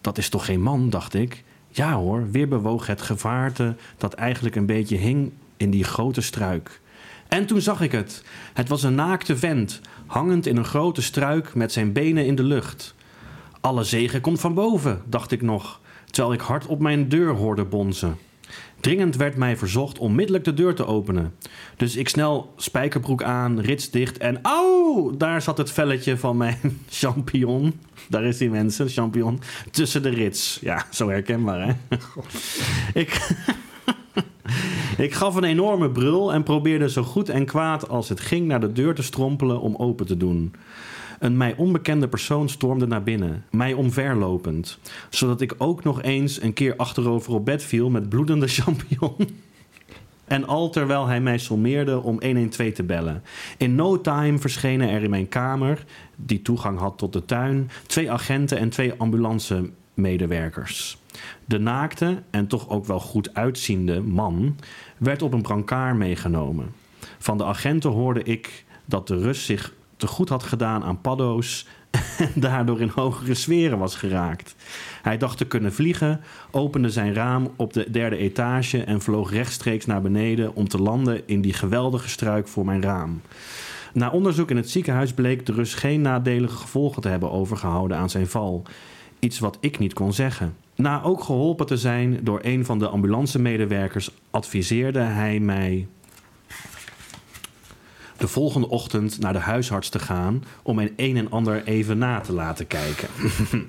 Dat 0.00 0.18
is 0.18 0.28
toch 0.28 0.44
geen 0.44 0.62
man, 0.62 0.90
dacht 0.90 1.14
ik. 1.14 1.44
Ja 1.68 1.94
hoor, 1.94 2.30
weer 2.30 2.48
bewoog 2.48 2.86
het 2.86 3.02
gevaarte 3.02 3.76
dat 3.96 4.14
eigenlijk 4.14 4.56
een 4.56 4.66
beetje 4.66 4.96
hing 4.96 5.32
in 5.56 5.70
die 5.70 5.84
grote 5.84 6.20
struik. 6.20 6.80
En 7.28 7.46
toen 7.46 7.60
zag 7.60 7.80
ik 7.80 7.92
het. 7.92 8.24
Het 8.52 8.68
was 8.68 8.82
een 8.82 8.94
naakte 8.94 9.36
vent, 9.36 9.80
hangend 10.06 10.46
in 10.46 10.56
een 10.56 10.64
grote 10.64 11.02
struik 11.02 11.54
met 11.54 11.72
zijn 11.72 11.92
benen 11.92 12.26
in 12.26 12.34
de 12.34 12.42
lucht. 12.42 12.94
Alle 13.64 13.84
zegen 13.84 14.20
komt 14.20 14.40
van 14.40 14.54
boven, 14.54 15.02
dacht 15.06 15.32
ik 15.32 15.42
nog, 15.42 15.80
terwijl 16.10 16.34
ik 16.34 16.40
hard 16.40 16.66
op 16.66 16.80
mijn 16.80 17.08
deur 17.08 17.34
hoorde 17.34 17.64
bonzen. 17.64 18.16
Dringend 18.80 19.16
werd 19.16 19.36
mij 19.36 19.56
verzocht 19.56 19.98
onmiddellijk 19.98 20.44
de 20.44 20.54
deur 20.54 20.74
te 20.74 20.86
openen. 20.86 21.34
Dus 21.76 21.96
ik 21.96 22.08
snel 22.08 22.52
spijkerbroek 22.56 23.22
aan, 23.22 23.60
rits 23.60 23.90
dicht 23.90 24.18
en 24.18 24.38
auw! 24.42 25.16
Daar 25.16 25.42
zat 25.42 25.58
het 25.58 25.70
velletje 25.70 26.16
van 26.16 26.36
mijn 26.36 26.58
champignon. 26.88 27.80
Daar 28.08 28.24
is 28.24 28.38
die 28.38 28.50
mensen, 28.50 28.88
champignon. 28.88 29.40
Tussen 29.70 30.02
de 30.02 30.08
rits. 30.08 30.58
Ja, 30.60 30.86
zo 30.90 31.08
herkenbaar 31.08 31.66
hè. 31.66 31.96
ik, 33.00 33.36
ik 35.06 35.14
gaf 35.14 35.34
een 35.34 35.44
enorme 35.44 35.90
brul 35.90 36.32
en 36.32 36.42
probeerde 36.42 36.90
zo 36.90 37.02
goed 37.02 37.28
en 37.28 37.44
kwaad 37.44 37.88
als 37.88 38.08
het 38.08 38.20
ging 38.20 38.46
naar 38.46 38.60
de 38.60 38.72
deur 38.72 38.94
te 38.94 39.02
strompelen 39.02 39.60
om 39.60 39.76
open 39.76 40.06
te 40.06 40.16
doen. 40.16 40.54
Een 41.18 41.36
mij 41.36 41.54
onbekende 41.56 42.08
persoon 42.08 42.48
stormde 42.48 42.86
naar 42.86 43.02
binnen, 43.02 43.44
mij 43.50 43.72
omverlopend, 43.72 44.78
zodat 45.10 45.40
ik 45.40 45.54
ook 45.58 45.84
nog 45.84 46.02
eens 46.02 46.42
een 46.42 46.52
keer 46.52 46.76
achterover 46.76 47.32
op 47.32 47.44
bed 47.44 47.62
viel 47.62 47.90
met 47.90 48.08
bloedende 48.08 48.48
champignon. 48.58 49.16
En 50.24 50.46
al 50.46 50.70
terwijl 50.70 51.06
hij 51.06 51.20
mij 51.20 51.38
sommeerde 51.38 52.02
om 52.02 52.22
112 52.22 52.72
te 52.72 52.82
bellen. 52.82 53.22
In 53.58 53.74
no 53.74 54.00
time 54.00 54.38
verschenen 54.38 54.88
er 54.88 55.02
in 55.02 55.10
mijn 55.10 55.28
kamer, 55.28 55.84
die 56.16 56.42
toegang 56.42 56.78
had 56.78 56.98
tot 56.98 57.12
de 57.12 57.24
tuin, 57.24 57.70
twee 57.86 58.10
agenten 58.10 58.58
en 58.58 58.68
twee 58.68 58.92
ambulance-medewerkers. 58.96 60.98
De 61.44 61.58
naakte 61.58 62.22
en 62.30 62.46
toch 62.46 62.68
ook 62.68 62.86
wel 62.86 63.00
goed 63.00 63.34
uitziende 63.34 64.00
man 64.00 64.56
werd 64.98 65.22
op 65.22 65.32
een 65.32 65.42
brancard 65.42 65.96
meegenomen. 65.96 66.72
Van 67.18 67.38
de 67.38 67.44
agenten 67.44 67.90
hoorde 67.90 68.22
ik 68.22 68.64
dat 68.84 69.08
de 69.08 69.18
Rus 69.18 69.44
zich 69.44 69.72
te 69.96 70.06
goed 70.06 70.28
had 70.28 70.42
gedaan 70.42 70.84
aan 70.84 71.00
paddo's 71.00 71.66
en 72.18 72.32
daardoor 72.34 72.80
in 72.80 72.90
hogere 72.94 73.34
sferen 73.34 73.78
was 73.78 73.96
geraakt. 73.96 74.54
Hij 75.02 75.18
dacht 75.18 75.38
te 75.38 75.44
kunnen 75.44 75.72
vliegen, 75.72 76.20
opende 76.50 76.90
zijn 76.90 77.14
raam 77.14 77.50
op 77.56 77.72
de 77.72 77.90
derde 77.90 78.16
etage 78.16 78.84
en 78.84 79.00
vloog 79.00 79.30
rechtstreeks 79.30 79.86
naar 79.86 80.02
beneden 80.02 80.54
om 80.54 80.68
te 80.68 80.82
landen 80.82 81.28
in 81.28 81.40
die 81.40 81.52
geweldige 81.52 82.08
struik 82.08 82.48
voor 82.48 82.64
mijn 82.64 82.82
raam. 82.82 83.20
Na 83.92 84.10
onderzoek 84.10 84.50
in 84.50 84.56
het 84.56 84.70
ziekenhuis 84.70 85.12
bleek 85.12 85.46
de 85.46 85.52
Rus 85.52 85.74
geen 85.74 86.00
nadelige 86.00 86.56
gevolgen 86.56 87.02
te 87.02 87.08
hebben 87.08 87.30
overgehouden 87.30 87.96
aan 87.96 88.10
zijn 88.10 88.26
val. 88.26 88.62
Iets 89.18 89.38
wat 89.38 89.58
ik 89.60 89.78
niet 89.78 89.92
kon 89.92 90.12
zeggen. 90.12 90.56
Na 90.74 91.02
ook 91.02 91.24
geholpen 91.24 91.66
te 91.66 91.76
zijn 91.76 92.18
door 92.22 92.40
een 92.42 92.64
van 92.64 92.78
de 92.78 92.88
ambulancemedewerkers, 92.88 94.10
adviseerde 94.30 95.00
hij 95.00 95.40
mij 95.40 95.86
de 98.24 98.30
volgende 98.30 98.68
ochtend 98.68 99.18
naar 99.20 99.32
de 99.32 99.38
huisarts 99.38 99.88
te 99.88 99.98
gaan 99.98 100.44
om 100.62 100.74
mijn 100.76 100.92
een 100.96 101.16
en 101.16 101.30
ander 101.30 101.64
even 101.64 101.98
na 101.98 102.20
te 102.20 102.32
laten 102.32 102.66
kijken. 102.66 103.08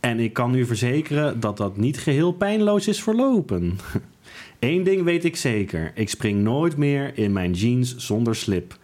en 0.00 0.20
ik 0.20 0.32
kan 0.32 0.54
u 0.54 0.66
verzekeren 0.66 1.40
dat 1.40 1.56
dat 1.56 1.76
niet 1.76 1.98
geheel 1.98 2.32
pijnloos 2.32 2.88
is 2.88 3.02
verlopen. 3.02 3.78
Eén 4.58 4.82
ding 4.82 5.02
weet 5.02 5.24
ik 5.24 5.36
zeker: 5.36 5.92
ik 5.94 6.08
spring 6.08 6.42
nooit 6.42 6.76
meer 6.76 7.18
in 7.18 7.32
mijn 7.32 7.52
jeans 7.52 7.96
zonder 7.96 8.36
slip. 8.36 8.76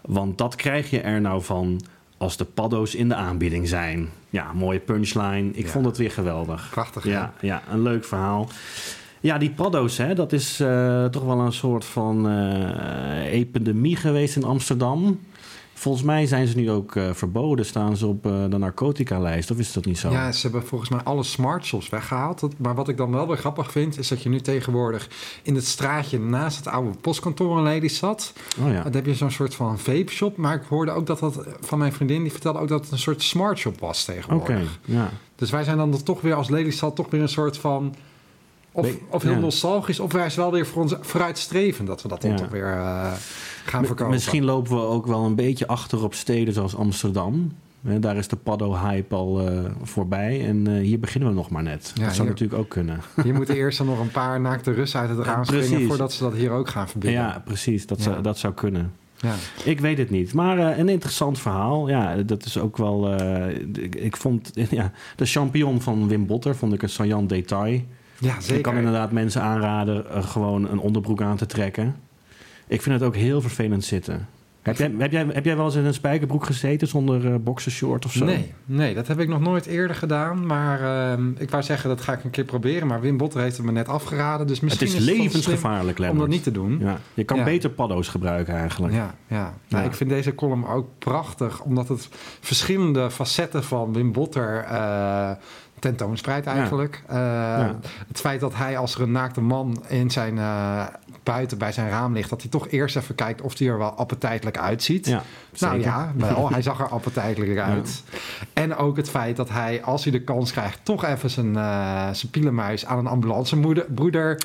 Want 0.00 0.38
dat 0.38 0.54
krijg 0.54 0.90
je 0.90 1.00
er 1.00 1.20
nou 1.20 1.42
van 1.42 1.80
als 2.16 2.36
de 2.36 2.44
paddo's 2.44 2.94
in 2.94 3.08
de 3.08 3.14
aanbieding 3.14 3.68
zijn. 3.68 4.08
Ja, 4.30 4.52
mooie 4.52 4.78
punchline. 4.80 5.50
Ik 5.52 5.64
Ja. 5.64 5.70
vond 5.70 5.86
het 5.86 5.96
weer 5.96 6.10
geweldig. 6.10 6.68
Prachtig, 6.70 7.02
hè? 7.02 7.10
Ja, 7.10 7.34
ja, 7.40 7.62
een 7.70 7.82
leuk 7.82 8.04
verhaal. 8.04 8.48
Ja, 9.20 9.38
die 9.38 9.50
paddo's, 9.50 9.96
hè, 9.96 10.14
dat 10.14 10.32
is 10.32 10.60
eh, 10.60 11.04
toch 11.04 11.24
wel 11.24 11.40
een 11.40 11.52
soort 11.52 11.84
van 11.84 12.28
eh, 12.28 13.32
epidemie 13.32 13.96
geweest 13.96 14.36
in 14.36 14.44
Amsterdam. 14.44 15.20
Volgens 15.74 16.04
mij 16.04 16.26
zijn 16.26 16.46
ze 16.46 16.56
nu 16.56 16.70
ook 16.70 16.96
eh, 16.96 17.10
verboden, 17.12 17.66
staan 17.66 17.96
ze 17.96 18.06
op 18.06 18.22
de 18.22 18.56
narcotica-lijst, 18.58 19.50
of 19.50 19.58
is 19.58 19.72
dat 19.72 19.84
niet 19.84 19.98
zo? 19.98 20.10
Ja, 20.10 20.32
ze 20.32 20.42
hebben 20.42 20.66
volgens 20.66 20.90
mij 20.90 21.00
alle 21.02 21.22
smartshops 21.22 21.88
weggehaald. 21.88 22.40
Dat- 22.40 22.58
Maar 22.58 22.74
wat 22.74 22.88
ik 22.88 22.96
dan 22.96 23.10
wel 23.10 23.26
weer 23.26 23.36
grappig 23.36 23.70
vind, 23.72 23.98
is 23.98 24.08
dat 24.08 24.22
je 24.22 24.28
nu 24.28 24.40
tegenwoordig 24.40 25.08
in 25.42 25.54
het 25.54 25.66
straatje 25.66 26.18
naast 26.20 26.56
het 26.56 26.66
oude 26.66 26.90
postkantoor 27.00 27.56
in 27.58 27.62
Lelystad, 27.64 28.32
Oh 28.60 28.68
ja. 28.72 28.82
daar 28.82 28.92
heb 28.92 29.06
je 29.06 29.14
zo'n 29.14 29.30
soort 29.30 29.54
van 29.54 29.78
vape 29.78 30.10
shop. 30.12 30.36
Maar 30.36 30.54
ik 30.54 30.62
hoorde 30.68 30.90
ook 30.92 31.06
dat 31.06 31.18
dat 31.18 31.46
van 31.60 31.78
mijn 31.78 31.92
vriendin, 31.92 32.22
die 32.22 32.32
vertelde 32.32 32.58
ook 32.58 32.68
dat 32.68 32.80
het 32.82 32.92
een 32.92 32.98
soort 32.98 33.22
smart 33.22 33.58
shop 33.58 33.80
was 33.80 34.02
Oké, 34.08 34.12
tegenwoordig. 34.14 34.78
ja. 34.84 35.10
Dus 35.36 35.50
wij 35.50 35.64
zijn 35.64 35.76
dan 35.76 36.02
toch 36.02 36.20
weer 36.20 36.34
als 36.34 36.48
Lelystad 36.48 36.96
toch 36.96 37.10
weer 37.10 37.20
een 37.22 37.28
soort 37.28 37.56
van... 37.56 37.94
Of, 38.72 38.88
of 39.08 39.22
heel 39.22 39.32
ja. 39.32 39.38
nostalgisch, 39.38 40.00
of 40.00 40.12
wij 40.12 40.26
is 40.26 40.34
wel 40.34 40.52
weer 40.52 40.66
voor 40.66 40.82
ons 40.82 40.94
vooruitstrevend 41.00 41.88
dat 41.88 42.02
we 42.02 42.08
dat 42.08 42.22
dan 42.22 42.30
Ja. 42.30 42.36
toch 42.36 42.48
weer 42.48 42.72
eh, 42.72 43.12
gaan 43.64 43.84
verkopen. 43.86 44.12
Misschien 44.14 44.44
lopen 44.44 44.72
we 44.76 44.82
ook 44.82 45.06
wel 45.06 45.24
een 45.24 45.34
beetje 45.34 45.66
achter 45.66 46.02
op 46.04 46.14
steden 46.14 46.54
zoals 46.54 46.76
Amsterdam. 46.76 47.52
Daar 47.80 48.16
is 48.16 48.28
de 48.28 48.36
paddo-hype 48.36 49.14
al 49.14 49.48
eh, 49.48 49.70
voorbij. 49.82 50.46
En 50.46 50.66
eh, 50.66 50.82
hier 50.82 51.00
beginnen 51.00 51.28
we 51.28 51.34
nog 51.34 51.50
maar 51.50 51.62
net. 51.62 51.92
Ja, 51.94 52.04
dat 52.04 52.10
zou 52.14 52.22
hier- 52.22 52.30
natuurlijk 52.30 52.60
ook 52.60 52.68
kunnen. 52.68 53.00
Hier 53.24 53.34
moeten 53.34 53.54
eerst 53.54 53.78
dan 53.78 53.86
nog 53.86 54.00
een 54.00 54.10
paar 54.10 54.40
naakte 54.40 54.72
Russen 54.72 55.00
uit 55.00 55.08
het 55.08 55.18
raam 55.18 55.44
springen... 55.44 55.86
voordat 55.86 56.12
ze 56.12 56.22
dat 56.22 56.32
hier 56.34 56.50
ook 56.50 56.68
gaan 56.68 56.88
verbieden. 56.88 57.18
Ja, 57.20 57.42
precies. 57.44 57.86
Dat, 57.86 57.98
Ja. 57.98 58.04
Zou, 58.04 58.22
dat 58.22 58.38
zou 58.38 58.54
kunnen. 58.54 58.92
Ja. 59.16 59.34
Ik 59.64 59.80
weet 59.80 59.98
het 59.98 60.10
niet. 60.10 60.34
Maar 60.34 60.78
een 60.78 60.88
interessant 60.88 61.38
verhaal. 61.38 61.88
Ja, 61.88 62.16
dat 62.16 62.44
is 62.44 62.58
ook 62.58 62.76
wel... 62.76 63.14
ik, 63.72 63.94
ik 63.94 64.16
vond... 64.16 64.50
Ja, 64.70 64.92
de 65.16 65.24
champignon 65.26 65.80
van 65.80 66.08
Wim 66.08 66.26
Botter 66.26 66.56
vond 66.56 66.72
ik 66.72 66.82
een 66.82 66.88
saillant 66.88 67.28
detail. 67.28 67.80
Ja, 68.20 68.36
Ik 68.54 68.62
kan 68.62 68.76
inderdaad 68.76 69.12
mensen 69.12 69.42
aanraden 69.42 70.10
eh, 70.10 70.24
gewoon 70.24 70.70
een 70.70 70.78
onderbroek 70.78 71.22
aan 71.22 71.36
te 71.36 71.46
trekken. 71.46 71.96
Ik 72.66 72.82
vind 72.82 72.94
het 72.94 73.04
ook 73.04 73.16
heel 73.16 73.40
vervelend 73.40 73.84
zitten. 73.84 74.28
Heb 74.62 74.76
jij, 74.76 74.94
heb, 74.98 75.10
jij, 75.10 75.26
heb 75.32 75.44
jij 75.44 75.56
wel 75.56 75.64
eens 75.64 75.74
in 75.74 75.84
een 75.84 75.94
spijkerbroek 75.94 76.44
gezeten 76.44 76.88
zonder 76.88 77.24
uh, 77.24 77.34
boxershort 77.40 78.04
of 78.04 78.12
zo? 78.12 78.24
Nee, 78.24 78.52
nee, 78.64 78.94
dat 78.94 79.06
heb 79.06 79.20
ik 79.20 79.28
nog 79.28 79.40
nooit 79.40 79.66
eerder 79.66 79.96
gedaan. 79.96 80.46
Maar 80.46 80.80
uh, 81.18 81.26
ik 81.38 81.50
wou 81.50 81.62
zeggen, 81.62 81.88
dat 81.88 82.00
ga 82.00 82.12
ik 82.12 82.24
een 82.24 82.30
keer 82.30 82.44
proberen. 82.44 82.86
Maar 82.86 83.00
Wim 83.00 83.16
Botter 83.16 83.40
heeft 83.40 83.56
het 83.56 83.66
me 83.66 83.72
net 83.72 83.88
afgeraden. 83.88 84.46
Dus 84.46 84.60
misschien 84.60 84.86
het 84.86 84.96
is, 84.96 85.02
is 85.02 85.16
levensgevaarlijk, 85.16 85.98
om 85.98 86.18
dat 86.18 86.28
niet 86.28 86.42
te 86.42 86.50
doen. 86.50 86.78
Ja, 86.80 86.98
je 87.14 87.24
kan 87.24 87.36
ja. 87.36 87.44
beter 87.44 87.70
paddo's 87.70 88.08
gebruiken 88.08 88.54
eigenlijk. 88.54 88.94
Ja, 88.94 89.14
ja. 89.26 89.54
Nou, 89.68 89.84
ik 89.84 89.94
vind 89.94 90.10
deze 90.10 90.34
column 90.34 90.66
ook 90.66 90.88
prachtig. 90.98 91.62
Omdat 91.62 91.88
het 91.88 92.08
verschillende 92.40 93.10
facetten 93.10 93.64
van 93.64 93.92
Wim 93.92 94.12
Botter... 94.12 94.64
Uh, 94.64 95.30
tentoonspreidt 95.80 96.46
eigenlijk. 96.46 97.02
Ja. 97.08 97.14
Uh, 97.14 97.66
ja. 97.66 97.76
Het 98.08 98.20
feit 98.20 98.40
dat 98.40 98.54
hij 98.54 98.78
als 98.78 98.94
er 98.94 99.02
een 99.02 99.12
naakte 99.12 99.40
man 99.40 99.82
in 99.88 100.10
zijn 100.10 100.36
uh, 100.36 100.86
buiten 101.22 101.58
bij 101.58 101.72
zijn 101.72 101.88
raam 101.88 102.12
ligt, 102.12 102.30
dat 102.30 102.40
hij 102.40 102.50
toch 102.50 102.68
eerst 102.68 102.96
even 102.96 103.14
kijkt 103.14 103.40
of 103.40 103.58
hij 103.58 103.68
er 103.68 103.78
wel 103.78 103.90
appetijtelijk 103.90 104.58
uitziet. 104.58 105.06
Ja, 105.06 105.22
nou 105.58 105.80
ja, 105.80 106.12
wel, 106.16 106.48
hij 106.52 106.62
zag 106.62 106.80
er 106.80 106.88
appetijtelijk 106.88 107.58
uit. 107.58 108.02
En 108.52 108.76
ook 108.76 108.96
het 108.96 109.10
feit 109.10 109.36
dat 109.36 109.48
hij, 109.48 109.82
als 109.82 110.02
hij 110.02 110.12
de 110.12 110.22
kans 110.22 110.52
krijgt, 110.52 110.80
toch 110.82 111.04
even 111.04 111.30
zijn, 111.30 111.54
uh, 111.54 112.10
zijn 112.12 112.30
pielenmuis 112.30 112.86
aan 112.86 112.98
een 112.98 113.06
ambulancebroeder 113.06 114.42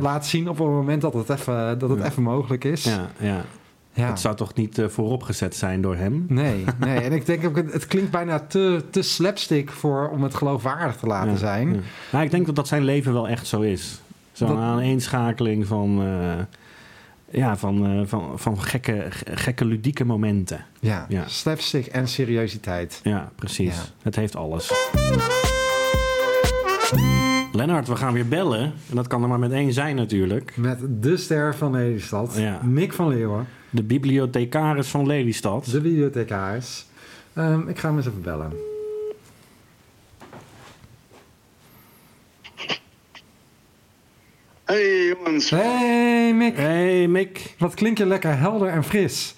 laat 0.00 0.26
zien 0.26 0.48
op 0.48 0.58
het 0.58 0.66
moment 0.66 1.02
dat 1.02 1.14
het 1.14 1.28
even, 1.28 1.78
dat 1.78 1.90
het 1.90 2.02
even 2.02 2.22
mogelijk 2.22 2.64
is. 2.64 2.84
Ja, 2.84 3.08
ja. 3.18 3.44
Ja. 3.94 4.08
Dat 4.08 4.20
zou 4.20 4.36
toch 4.36 4.54
niet 4.54 4.78
uh, 4.78 4.88
vooropgezet 4.88 5.54
zijn 5.54 5.80
door 5.80 5.96
hem? 5.96 6.26
Nee, 6.28 6.64
nee. 6.78 7.00
en 7.00 7.12
ik 7.12 7.26
denk 7.26 7.44
ook, 7.44 7.56
het 7.56 7.86
klinkt 7.86 8.10
bijna 8.10 8.40
te, 8.40 8.84
te 8.90 9.02
slapstick 9.02 9.70
voor, 9.70 10.08
om 10.08 10.22
het 10.22 10.34
geloofwaardig 10.34 10.96
te 10.96 11.06
laten 11.06 11.30
ja, 11.30 11.36
zijn. 11.36 11.74
Ja. 11.74 11.80
Nou, 12.12 12.24
ik 12.24 12.30
denk 12.30 12.46
dat 12.46 12.56
dat 12.56 12.68
zijn 12.68 12.84
leven 12.84 13.12
wel 13.12 13.28
echt 13.28 13.46
zo 13.46 13.60
is. 13.60 14.00
Zo'n 14.32 14.48
dat... 14.48 14.58
aaneenschakeling 14.58 15.66
van, 15.66 16.02
uh, 16.02 16.32
ja, 17.30 17.56
van, 17.56 17.90
uh, 17.90 18.06
van, 18.06 18.38
van 18.38 18.62
gekke, 18.62 19.06
gekke 19.34 19.64
ludieke 19.64 20.04
momenten. 20.04 20.64
Ja, 20.80 21.06
ja. 21.08 21.28
slapstick 21.28 21.86
en 21.86 22.08
seriositeit. 22.08 23.00
Ja, 23.02 23.30
precies. 23.34 23.92
Het 24.02 24.16
heeft 24.16 24.36
alles. 24.36 24.72
Lennart, 27.52 27.88
we 27.88 27.96
gaan 27.96 28.12
weer 28.12 28.28
bellen. 28.28 28.62
En 28.62 28.96
dat 28.96 29.06
kan 29.06 29.22
er 29.22 29.28
maar 29.28 29.38
met 29.38 29.52
één 29.52 29.72
zijn 29.72 29.96
natuurlijk. 29.96 30.56
Met 30.56 30.78
de 31.02 31.16
ster 31.16 31.54
van 31.54 31.72
Lelystad, 31.72 32.34
ja. 32.36 32.60
Mick 32.62 32.92
van 32.92 33.08
Leeuwen. 33.08 33.46
De 33.74 33.82
bibliothecaris 33.82 34.88
van 34.88 35.06
Lelystad. 35.06 35.64
De 35.70 35.80
bibliothecaris. 35.80 36.86
Um, 37.34 37.68
ik 37.68 37.78
ga 37.78 37.88
hem 37.88 37.96
eens 37.96 38.06
even 38.06 38.22
bellen. 38.22 38.52
Hey 44.64 45.06
jongens. 45.06 45.50
Hey 45.50 46.34
Mick. 46.34 46.56
Hey 46.56 47.06
Mick. 47.06 47.54
Wat 47.58 47.74
klink 47.74 47.98
je 47.98 48.06
lekker 48.06 48.38
helder 48.38 48.68
en 48.68 48.84
fris. 48.84 49.34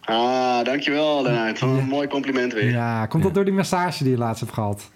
Ah, 0.00 0.64
dankjewel 0.64 1.22
Lennart. 1.22 1.60
Een 1.60 1.76
ja. 1.76 1.84
mooi 1.84 2.08
compliment 2.08 2.52
weer. 2.52 2.70
Ja, 2.70 3.06
komt 3.06 3.22
dat 3.22 3.34
door 3.34 3.44
die 3.44 3.54
massage 3.54 4.02
die 4.02 4.12
je 4.12 4.18
laatst 4.18 4.40
hebt 4.40 4.54
gehad? 4.54 4.90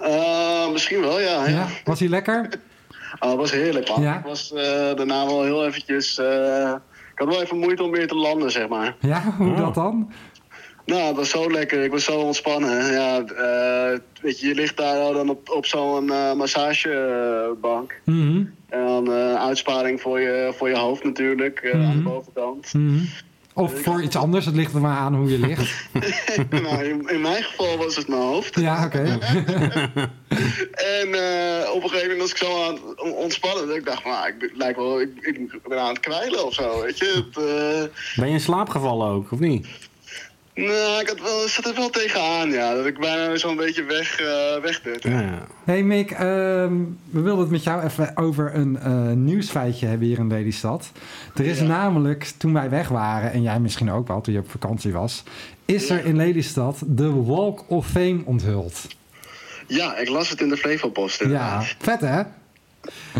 Uh, 0.00 0.72
misschien 0.72 1.00
wel, 1.00 1.20
ja. 1.20 1.46
ja. 1.46 1.66
Was 1.84 1.98
hij 1.98 2.08
lekker? 2.08 2.48
Oh, 3.18 3.28
het 3.30 3.38
was 3.38 3.50
heerlijk, 3.50 3.88
man. 3.88 4.02
Ja? 4.02 4.18
Ik 4.18 4.24
was 4.24 4.52
uh, 4.54 4.60
daarna 4.94 5.26
wel 5.26 5.42
heel 5.42 5.66
eventjes... 5.66 6.18
Uh, 6.18 6.74
ik 7.16 7.22
had 7.22 7.34
wel 7.34 7.42
even 7.42 7.58
moeite 7.58 7.82
om 7.82 7.90
weer 7.90 8.08
te 8.08 8.14
landen, 8.14 8.50
zeg 8.50 8.68
maar. 8.68 8.96
Ja, 9.00 9.34
hoe 9.38 9.50
oh. 9.50 9.56
dat 9.56 9.74
dan? 9.74 10.10
Nou, 10.84 11.02
het 11.02 11.16
was 11.16 11.30
zo 11.30 11.50
lekker. 11.50 11.84
Ik 11.84 11.90
was 11.90 12.04
zo 12.04 12.20
ontspannen. 12.20 12.92
Ja, 12.92 13.20
uh, 13.20 13.98
weet 14.20 14.40
je, 14.40 14.46
je 14.46 14.54
ligt 14.54 14.76
daar 14.76 15.12
dan 15.12 15.28
op, 15.28 15.50
op 15.50 15.66
zo'n 15.66 16.04
uh, 16.04 16.32
massagebank. 16.32 18.00
Mm 18.04 18.20
-hmm. 18.20 18.54
En 18.68 18.86
dan 18.86 19.10
uh, 19.10 19.34
uitsparing 19.34 20.00
voor 20.00 20.20
je, 20.20 20.52
voor 20.56 20.68
je 20.68 20.76
hoofd 20.76 21.04
natuurlijk, 21.04 21.60
mm 21.64 21.70
-hmm. 21.70 21.90
aan 21.90 21.96
de 21.96 22.02
bovenkant. 22.02 22.74
Mm 22.74 22.88
-hmm. 22.88 23.08
Of 23.58 23.82
voor 23.82 24.02
iets 24.02 24.16
anders, 24.16 24.44
het 24.44 24.54
ligt 24.54 24.74
er 24.74 24.80
maar 24.80 24.96
aan 24.96 25.14
hoe 25.14 25.30
je 25.30 25.38
ligt. 25.38 25.88
nou, 26.62 26.84
in, 26.84 27.08
in, 27.08 27.20
mijn 27.20 27.42
geval 27.42 27.76
was 27.76 27.96
het 27.96 28.08
mijn 28.08 28.20
hoofd. 28.20 28.60
Ja, 28.60 28.84
oké. 28.84 28.96
Okay. 28.96 29.06
en 31.00 31.08
uh, 31.08 31.74
op 31.74 31.82
een 31.82 31.88
gegeven 31.88 32.10
moment 32.10 32.18
was 32.18 32.30
ik 32.30 32.36
zo 32.36 32.64
aan 32.64 32.74
het 32.74 33.00
ontspannen. 33.00 33.66
Dat 33.66 33.76
ik 33.76 33.84
dacht, 33.84 34.04
nou, 34.04 34.28
ik, 34.28 34.52
lijk 34.54 34.76
wel, 34.76 35.00
ik, 35.00 35.10
ik, 35.20 35.58
ben 35.68 35.80
aan 35.80 35.88
het 35.88 36.00
kwijlen 36.00 36.46
of 36.46 36.54
zo, 36.54 36.82
weet 36.82 36.98
je. 36.98 37.24
Het, 37.30 37.44
uh... 37.44 38.16
Ben 38.16 38.28
je 38.28 38.34
in 38.34 38.40
slaap 38.40 38.68
gevallen 38.68 39.08
ook, 39.08 39.32
of 39.32 39.38
niet? 39.38 39.66
Nou, 40.56 41.00
ik 41.00 41.08
had 41.08 41.20
wel, 41.20 41.48
zat 41.48 41.66
er 41.66 41.74
wel 41.74 41.90
tegenaan, 41.90 42.50
ja. 42.50 42.74
Dat 42.74 42.86
ik 42.86 42.98
bijna 42.98 43.36
zo'n 43.36 43.56
beetje 43.56 43.84
weg, 43.84 44.20
uh, 44.20 44.62
wegdut. 44.62 45.02
Ja, 45.02 45.20
ja. 45.20 45.46
Hey 45.64 45.82
Mick, 45.82 46.10
um, 46.10 46.98
we 47.10 47.20
wilden 47.20 47.40
het 47.40 47.50
met 47.50 47.62
jou 47.62 47.84
even 47.84 48.16
over 48.16 48.54
een 48.54 48.78
uh, 48.86 49.10
nieuwsfeitje 49.12 49.86
hebben 49.86 50.06
hier 50.06 50.18
in 50.18 50.28
Lelystad. 50.28 50.90
Er 51.34 51.44
is 51.44 51.58
ja. 51.58 51.64
namelijk, 51.64 52.32
toen 52.38 52.52
wij 52.52 52.70
weg 52.70 52.88
waren, 52.88 53.32
en 53.32 53.42
jij 53.42 53.60
misschien 53.60 53.90
ook 53.90 54.08
wel, 54.08 54.20
toen 54.20 54.34
je 54.34 54.40
op 54.40 54.50
vakantie 54.50 54.92
was... 54.92 55.22
is 55.64 55.90
er 55.90 56.04
in 56.04 56.16
Lelystad 56.16 56.82
de 56.86 57.12
Walk 57.12 57.64
of 57.70 57.86
Fame 57.86 58.20
onthuld. 58.24 58.86
Ja, 59.66 59.96
ik 59.96 60.08
las 60.08 60.28
het 60.28 60.40
in 60.40 60.48
de 60.48 60.56
Flevopost 60.56 61.24
Ja, 61.24 61.62
vet 61.78 62.00
hè? 62.00 62.22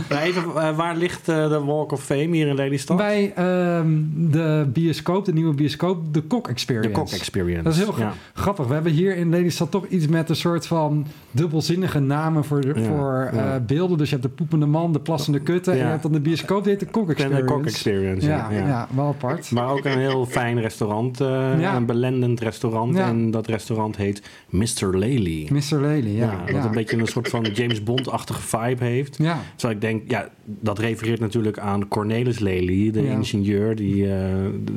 Even, 0.08 0.42
uh, 0.42 0.76
waar 0.76 0.96
ligt 0.96 1.28
uh, 1.28 1.48
de 1.48 1.64
Walk 1.64 1.92
of 1.92 2.04
Fame 2.04 2.20
hier 2.20 2.46
in 2.46 2.54
Lelystad? 2.54 2.96
Bij 2.96 3.32
um, 3.78 4.12
de 4.30 4.66
bioscoop, 4.72 5.24
de 5.24 5.32
nieuwe 5.32 5.54
bioscoop, 5.54 6.14
de 6.14 6.20
Kok 6.20 6.48
Experience. 6.48 6.88
De 6.88 6.94
Kok 6.94 7.10
Experience. 7.10 7.62
Dat 7.62 7.72
is 7.72 7.78
heel 7.78 7.98
ja. 7.98 8.12
grappig. 8.34 8.66
We 8.66 8.74
hebben 8.74 8.92
hier 8.92 9.16
in 9.16 9.30
Lelystad 9.30 9.70
toch 9.70 9.86
iets 9.86 10.06
met 10.06 10.28
een 10.28 10.36
soort 10.36 10.66
van 10.66 11.06
dubbelzinnige 11.30 11.98
namen 11.98 12.44
voor, 12.44 12.66
ja, 12.66 12.82
voor 12.82 13.30
ja. 13.34 13.60
beelden. 13.60 13.98
Dus 13.98 14.10
je 14.10 14.16
hebt 14.16 14.28
de 14.28 14.34
poepende 14.34 14.66
man, 14.66 14.92
de 14.92 15.00
plassende 15.00 15.40
kutten. 15.40 15.72
En 15.72 15.78
je 15.78 15.84
hebt 15.84 16.02
dan 16.02 16.12
de 16.12 16.20
bioscoop, 16.20 16.62
die 16.62 16.72
heet 16.72 16.80
de 16.80 16.86
Kok 16.86 17.10
Experience. 17.10 17.44
De 17.44 17.52
Kok 17.52 17.66
Experience, 17.66 18.28
ja. 18.28 18.50
Ja, 18.50 18.88
wel 18.94 19.06
apart. 19.06 19.50
Maar 19.50 19.68
ook 19.68 19.84
een 19.84 19.98
heel 19.98 20.26
fijn 20.26 20.60
restaurant. 20.60 21.20
Een 21.20 21.86
belendend 21.86 22.40
restaurant. 22.40 22.96
En 22.96 23.30
dat 23.30 23.46
restaurant 23.46 23.96
heet 23.96 24.22
Mr. 24.48 24.96
Lely. 24.96 25.48
Mr. 25.52 25.80
Lely, 25.80 26.16
ja. 26.16 26.44
Wat 26.52 26.64
een 26.64 26.70
beetje 26.70 26.96
een 26.96 27.06
soort 27.06 27.28
van 27.28 27.42
James 27.42 27.82
Bond-achtige 27.82 28.42
vibe 28.42 28.84
heeft. 28.84 29.18
Ja. 29.18 29.38
Terwijl 29.56 29.74
ik 29.74 29.80
denk, 29.86 30.10
ja, 30.10 30.28
dat 30.44 30.78
refereert 30.78 31.20
natuurlijk 31.20 31.58
aan 31.58 31.88
Cornelis 31.88 32.38
Lely, 32.38 32.90
de 32.90 33.02
ja. 33.02 33.10
ingenieur 33.10 33.76
die 33.76 33.94
uh, 33.94 34.12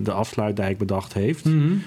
de 0.02 0.12
afsluitdijk 0.12 0.78
bedacht 0.78 1.14
heeft. 1.14 1.46
Mm 1.46 1.60
-hmm. 1.60 1.82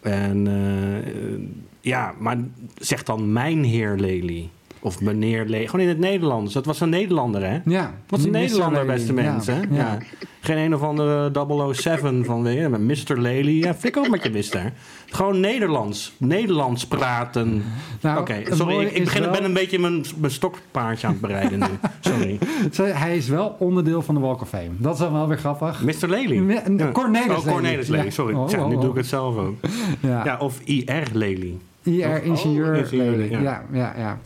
En 0.00 0.46
uh, 0.46 1.46
ja, 1.80 2.14
maar 2.18 2.38
zeg 2.78 3.02
dan 3.02 3.32
mijn 3.32 3.64
heer 3.64 3.94
Lely. 3.96 4.48
Of 4.84 5.00
meneer 5.00 5.44
Lely. 5.44 5.66
Gewoon 5.66 5.80
in 5.80 5.88
het 5.88 5.98
Nederlands. 5.98 6.52
Dat 6.52 6.64
was 6.64 6.80
een 6.80 6.88
Nederlander, 6.88 7.44
hè? 7.44 7.58
Ja. 7.64 7.94
Wat 8.08 8.24
een 8.24 8.30
Nederlander, 8.30 8.86
beste 8.86 9.12
mensen. 9.12 9.68
Ja. 9.70 9.76
ja. 9.76 9.98
Geen 10.40 10.56
een 10.56 10.74
of 10.74 10.82
andere 10.82 11.30
007 11.72 12.24
van 12.24 12.42
weer. 12.42 12.80
Mr. 12.80 13.18
Lely. 13.18 13.62
Ja, 13.62 13.74
flik 13.74 13.96
ook 13.96 14.08
met 14.08 14.22
je 14.22 14.30
mister. 14.30 14.72
Gewoon 15.06 15.40
Nederlands. 15.40 16.14
Nederlands 16.18 16.86
praten. 16.86 17.62
Nou, 18.00 18.20
Oké, 18.20 18.32
okay, 18.32 18.56
sorry. 18.56 18.86
Ik, 18.86 19.04
begin, 19.04 19.22
wel... 19.22 19.30
ben 19.30 19.44
een 19.44 19.52
beetje 19.52 19.78
mijn, 19.78 20.04
mijn 20.16 20.32
stokpaardje 20.32 21.06
aan 21.06 21.12
het 21.12 21.22
bereiden 21.22 21.58
nu. 21.58 21.66
Sorry. 22.00 22.38
Hij 23.02 23.16
is 23.16 23.28
wel 23.28 23.56
onderdeel 23.58 24.02
van 24.02 24.14
de 24.14 24.20
Walk 24.20 24.40
of 24.40 24.48
Fame. 24.48 24.70
Dat 24.76 24.92
is 24.92 24.98
dan 24.98 25.12
wel 25.12 25.28
weer 25.28 25.38
grappig. 25.38 25.82
Mr. 25.82 26.08
Lely? 26.08 26.38
Me, 26.38 26.62
ja. 26.76 26.90
Cornelis 26.92 27.36
Oh, 27.36 27.46
Cornelis 27.46 27.88
Lely. 27.88 28.10
Sorry. 28.10 28.34
Oh, 28.34 28.48
oh, 28.58 28.66
nu 28.66 28.74
doe 28.74 28.90
ik 28.90 28.96
het 28.96 29.06
zelf 29.06 29.36
ook. 29.36 29.56
Ja, 30.00 30.24
ja 30.24 30.38
of 30.38 30.60
IR 30.64 31.06
Lely. 31.12 31.58
IR 31.82 32.22
Ingenieur 32.22 32.76
oh, 32.76 32.90
Lely. 32.90 33.30
Ja, 33.30 33.64
ja, 33.72 33.94
ja. 33.96 34.18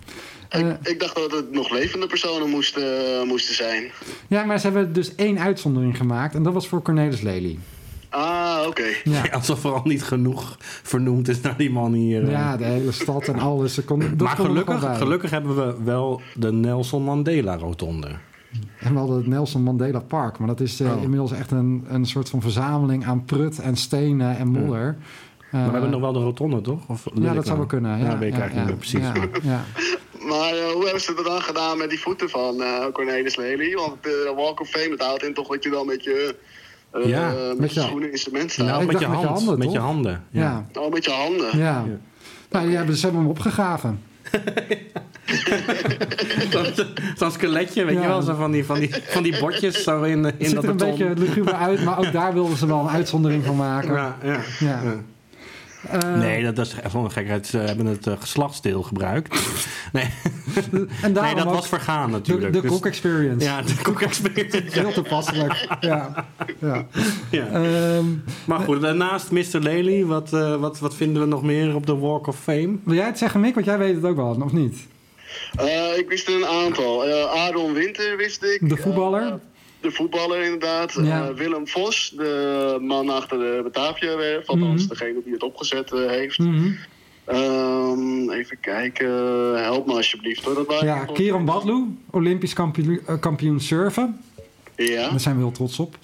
Ik, 0.51 0.77
ik, 0.83 1.01
dacht 1.01 1.15
dat 1.15 1.31
het 1.31 1.53
nog 1.53 1.71
levende 1.71 2.07
personen 2.07 2.49
moesten, 2.49 2.83
uh, 2.83 3.23
moesten 3.23 3.55
zijn. 3.55 3.91
Ja, 4.29 4.45
maar 4.45 4.59
ze 4.59 4.67
hebben 4.67 4.93
dus 4.93 5.15
één 5.15 5.39
uitzondering 5.39 5.97
gemaakt. 5.97 6.35
En 6.35 6.43
dat 6.43 6.53
was 6.53 6.69
voor 6.69 6.83
Cornelis 6.83 7.21
Lely. 7.21 7.59
Ah, 8.09 8.57
oké. 8.59 8.69
Okay. 8.69 8.97
Ja. 9.05 9.25
Ja, 9.25 9.31
alsof 9.39 9.65
er 9.65 9.73
al 9.73 9.81
niet 9.85 10.03
genoeg 10.03 10.57
vernoemd 10.61 11.29
is 11.29 11.41
naar 11.41 11.57
die 11.57 11.71
man 11.71 11.93
hier. 11.93 12.31
Ja, 12.31 12.57
de 12.57 12.65
hele 12.65 12.93
stad 12.93 13.29
en 13.29 13.39
alles. 13.39 13.85
Kon, 13.85 14.03
maar 14.19 14.37
gelukkig, 14.37 14.97
gelukkig 14.99 15.31
hebben 15.31 15.57
we 15.57 15.85
wel 15.85 16.21
de 16.35 16.53
Nelson 16.53 17.03
Mandela 17.03 17.57
Rotonde. 17.57 18.09
En 18.79 18.93
we 18.93 18.99
hadden 18.99 19.17
het 19.17 19.27
Nelson 19.27 19.63
Mandela 19.63 20.01
Park. 20.01 20.39
Maar 20.39 20.49
dat 20.49 20.61
is 20.61 20.81
uh, 20.81 20.97
oh. 20.97 21.03
inmiddels 21.03 21.33
echt 21.33 21.51
een, 21.51 21.85
een 21.89 22.07
soort 22.07 22.29
van 22.29 22.41
verzameling 22.41 23.07
aan 23.07 23.25
prut 23.25 23.59
en 23.59 23.77
stenen 23.77 24.37
en 24.37 24.49
modder. 24.49 24.87
Ja. 24.87 24.97
Maar 25.51 25.65
we 25.65 25.71
hebben 25.71 25.91
nog 25.91 26.01
wel 26.01 26.13
de 26.13 26.19
rotonde, 26.19 26.61
toch? 26.61 26.89
Of 26.89 27.07
ja, 27.15 27.35
dat 27.35 27.47
zou 27.47 27.59
wel 27.59 27.67
kunnen. 27.67 27.99
Ja, 27.99 28.05
ja 28.05 28.19
weet 28.19 28.33
ik 28.33 28.39
eigenlijk 28.41 28.69
niet 28.69 28.79
precies. 28.79 29.07
Ja, 29.43 29.65
Maar 30.29 30.55
uh, 30.55 30.67
hoe 30.73 30.83
hebben 30.83 31.01
ze 31.01 31.13
het 31.17 31.25
dan 31.25 31.41
gedaan 31.41 31.79
met 31.79 31.91
die 31.91 32.01
voeten 32.01 32.29
van 32.31 32.57
uh, 32.61 32.85
Cornelis 32.93 33.37
Lely? 33.37 33.75
Want 33.75 34.03
de 34.03 34.33
Walk 34.37 34.61
of 34.61 34.69
Fame, 34.69 34.91
het 34.91 35.03
houdt 35.03 35.23
in 35.23 35.35
toch 35.35 35.49
dat 35.49 35.63
je 35.63 35.71
dan 35.71 35.87
met 35.87 36.05
je, 36.05 36.37
uh, 36.95 37.07
ja, 37.07 37.33
met, 37.49 37.59
met 37.59 37.75
je 37.75 37.81
schoenen 37.81 38.11
instrument 38.11 38.51
staat. 38.51 38.67
Nou, 38.67 38.87
met 38.87 38.99
je, 38.99 39.07
hand, 39.07 39.21
met 39.21 39.23
je 39.23 39.29
handen. 39.29 39.59
Met 39.59 39.73
je 39.73 39.79
handen 39.79 40.25
ja. 40.31 40.67
ja. 40.73 40.81
Oh, 40.81 40.93
met 40.93 41.05
je 41.05 41.11
handen. 41.11 41.59
Ja. 41.59 41.85
ja. 41.87 41.99
Nou, 42.51 42.71
ja, 42.71 42.93
ze 42.93 43.01
hebben 43.01 43.21
hem 43.21 43.31
opgegraven. 43.31 44.03
Zo'n 47.17 47.31
skeletje, 47.31 47.85
weet 47.85 47.95
ja. 47.95 48.03
je 48.03 48.09
wel, 48.09 48.23
zo 48.23 48.35
van 48.35 48.51
die, 48.51 48.65
van 48.65 48.79
die, 48.79 48.91
van 49.07 49.23
die 49.23 49.39
bordjes 49.39 49.83
zo 49.83 50.03
in, 50.03 50.13
in 50.13 50.25
het 50.25 50.35
ziet 50.39 50.55
dat 50.55 50.65
er 50.65 50.71
een 50.71 50.77
beetje 50.77 51.15
luguber 51.15 51.55
uit, 51.55 51.85
maar 51.85 51.99
ook 51.99 52.13
daar 52.13 52.33
wilden 52.33 52.57
ze 52.57 52.67
wel 52.67 52.81
een 52.81 52.89
uitzondering 52.89 53.45
van 53.45 53.57
maken. 53.57 53.95
Ja, 53.95 54.17
ja. 54.59 54.81
Eh, 55.91 56.15
nee, 56.15 56.45
dat, 56.45 56.57
dat 56.57 56.67
is 56.67 56.93
wel 56.93 57.05
een 57.05 57.11
gekheid. 57.11 57.47
Ze 57.47 57.59
hebben 57.59 57.87
het 57.87 58.07
uh, 58.07 58.15
geslachtsdeel 58.19 58.83
gebruikt. 58.83 59.41
nee, 59.93 60.05
en 61.03 61.13
nee 61.13 61.35
dat 61.35 61.45
was 61.45 61.69
vergaan 61.69 62.11
natuurlijk. 62.11 62.53
De, 62.53 62.61
de 62.61 62.69
cook 62.69 62.87
experience. 62.87 63.45
Ja, 63.45 63.63
de 63.63 63.77
cook 63.83 64.01
experience. 64.01 64.81
Heel 64.81 64.93
toepasselijk. 64.93 65.67
ja. 65.81 66.27
ja. 66.61 66.87
ja. 67.31 67.55
Um, 67.97 68.25
maar 68.45 68.61
goed, 68.61 68.95
naast 68.95 69.31
Mr. 69.31 69.59
Lely, 69.59 70.05
wat, 70.05 70.33
uh, 70.33 70.57
wat, 70.57 70.79
wat 70.79 70.95
vinden 70.95 71.23
we 71.23 71.29
nog 71.29 71.43
meer 71.43 71.75
op 71.75 71.87
de 71.87 71.97
Walk 71.97 72.27
of 72.27 72.41
Fame? 72.41 72.77
Wil 72.85 72.95
jij 72.95 73.07
het 73.07 73.19
zeggen, 73.19 73.41
Mick? 73.41 73.55
Want 73.55 73.67
jij 73.67 73.79
weet 73.79 73.95
het 73.95 74.05
ook 74.05 74.17
wel, 74.17 74.37
of 74.43 74.53
niet? 74.53 74.87
Uh, 75.61 75.99
ik 75.99 76.09
wist 76.09 76.29
er 76.29 76.35
een 76.35 76.47
aantal. 76.47 77.09
Uh, 77.09 77.25
Aaron 77.25 77.73
Winter 77.73 78.17
wist 78.17 78.43
ik. 78.43 78.69
De 78.69 78.77
voetballer? 78.77 79.39
De 79.81 79.91
voetballer 79.91 80.43
inderdaad. 80.43 80.93
Ja. 81.03 81.35
Willem 81.35 81.69
Vos, 81.69 82.13
de 82.17 82.79
man 82.81 83.11
achter 83.11 83.39
de 83.39 83.61
Batavia-werf. 83.63 84.47
Althans, 84.47 84.71
mm 84.71 84.79
-hmm. 84.79 84.89
degene 84.89 85.21
die 85.25 85.33
het 85.33 85.43
opgezet 85.43 85.91
heeft. 85.91 86.39
Mm 86.39 86.57
-hmm. 86.57 86.77
um, 87.37 88.31
even 88.31 88.61
kijken. 88.61 89.09
Help 89.63 89.87
me 89.87 89.93
alsjeblieft 89.93 90.45
hoor. 90.45 90.55
Dat 90.55 90.67
waren 90.67 90.87
ja, 90.87 91.05
Kieran 91.05 91.45
Badlou, 91.45 91.97
Olympisch 92.11 92.53
kampioen, 92.53 93.01
kampioen 93.21 93.61
surfen. 93.61 94.21
Ja. 94.77 95.11
Daar 95.11 95.21
zijn 95.21 95.35
we 95.37 95.43
heel 95.43 95.53
trots 95.53 95.79
op. 95.79 95.99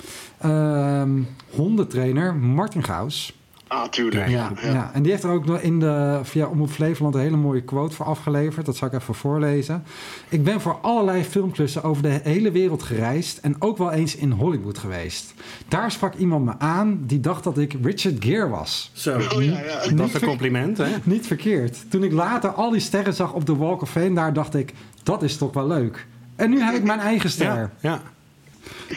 Um, 0.44 1.28
hondentrainer 1.50 2.34
Martin 2.34 2.84
Gaus. 2.84 3.32
Ah, 3.74 3.88
tuurlijk. 3.88 4.28
Ja, 4.28 4.52
ja. 4.62 4.72
ja, 4.72 4.90
en 4.92 5.02
die 5.02 5.12
heeft 5.12 5.24
er 5.24 5.30
ook 5.30 5.46
nog 5.46 5.60
in 5.60 5.80
de, 5.80 6.20
via 6.22 6.46
Omroep 6.46 6.70
Flevoland 6.70 7.14
een 7.14 7.20
hele 7.20 7.36
mooie 7.36 7.62
quote 7.62 7.96
voor 7.96 8.06
afgeleverd. 8.06 8.66
Dat 8.66 8.76
zal 8.76 8.88
ik 8.88 8.94
even 8.94 9.14
voorlezen. 9.14 9.84
Ik 10.28 10.44
ben 10.44 10.60
voor 10.60 10.78
allerlei 10.82 11.24
filmklussen 11.24 11.82
over 11.82 12.02
de 12.02 12.20
hele 12.22 12.50
wereld 12.50 12.82
gereisd 12.82 13.38
en 13.38 13.56
ook 13.58 13.78
wel 13.78 13.92
eens 13.92 14.16
in 14.16 14.30
Hollywood 14.30 14.78
geweest. 14.78 15.34
Daar 15.68 15.90
sprak 15.90 16.14
iemand 16.14 16.44
me 16.44 16.58
aan 16.58 17.00
die 17.06 17.20
dacht 17.20 17.44
dat 17.44 17.58
ik 17.58 17.76
Richard 17.82 18.24
Gere 18.24 18.48
was. 18.48 18.90
Zo, 18.92 19.18
oh, 19.18 19.44
ja, 19.44 19.60
ja. 19.60 19.94
dat 19.94 20.06
is 20.06 20.14
een 20.14 20.28
compliment, 20.28 20.78
hè? 20.78 20.88
Niet 21.02 21.26
verkeerd. 21.26 21.90
Toen 21.90 22.02
ik 22.02 22.12
later 22.12 22.50
al 22.50 22.70
die 22.70 22.80
sterren 22.80 23.14
zag 23.14 23.32
op 23.32 23.46
de 23.46 23.56
Walk 23.56 23.82
of 23.82 23.90
Fame, 23.90 24.14
daar 24.14 24.32
dacht 24.32 24.54
ik, 24.54 24.72
dat 25.02 25.22
is 25.22 25.36
toch 25.36 25.52
wel 25.54 25.66
leuk. 25.66 26.06
En 26.36 26.50
nu 26.50 26.60
heb 26.60 26.74
ik 26.74 26.84
mijn 26.84 27.00
eigen 27.00 27.30
ster. 27.30 27.46
Ja, 27.46 27.70
ja. 27.80 28.00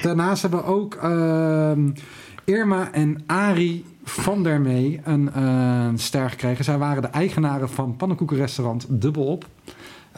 Daarnaast 0.02 0.42
hebben 0.42 0.60
we 0.60 0.66
ook 0.66 0.98
uh, 1.04 1.72
Irma 2.44 2.92
en 2.92 3.24
Ari 3.26 3.86
van 4.10 4.43
der 4.43 4.62
Mee 4.62 5.02
een 5.04 6.00
ster 6.00 6.30
gekregen. 6.30 6.63
Zij 6.63 6.78
waren 6.78 7.02
de 7.02 7.08
eigenaren 7.08 7.70
van 7.70 7.96
pannenkoekenrestaurant 7.96 8.86
Dubbelop. 8.89 9.46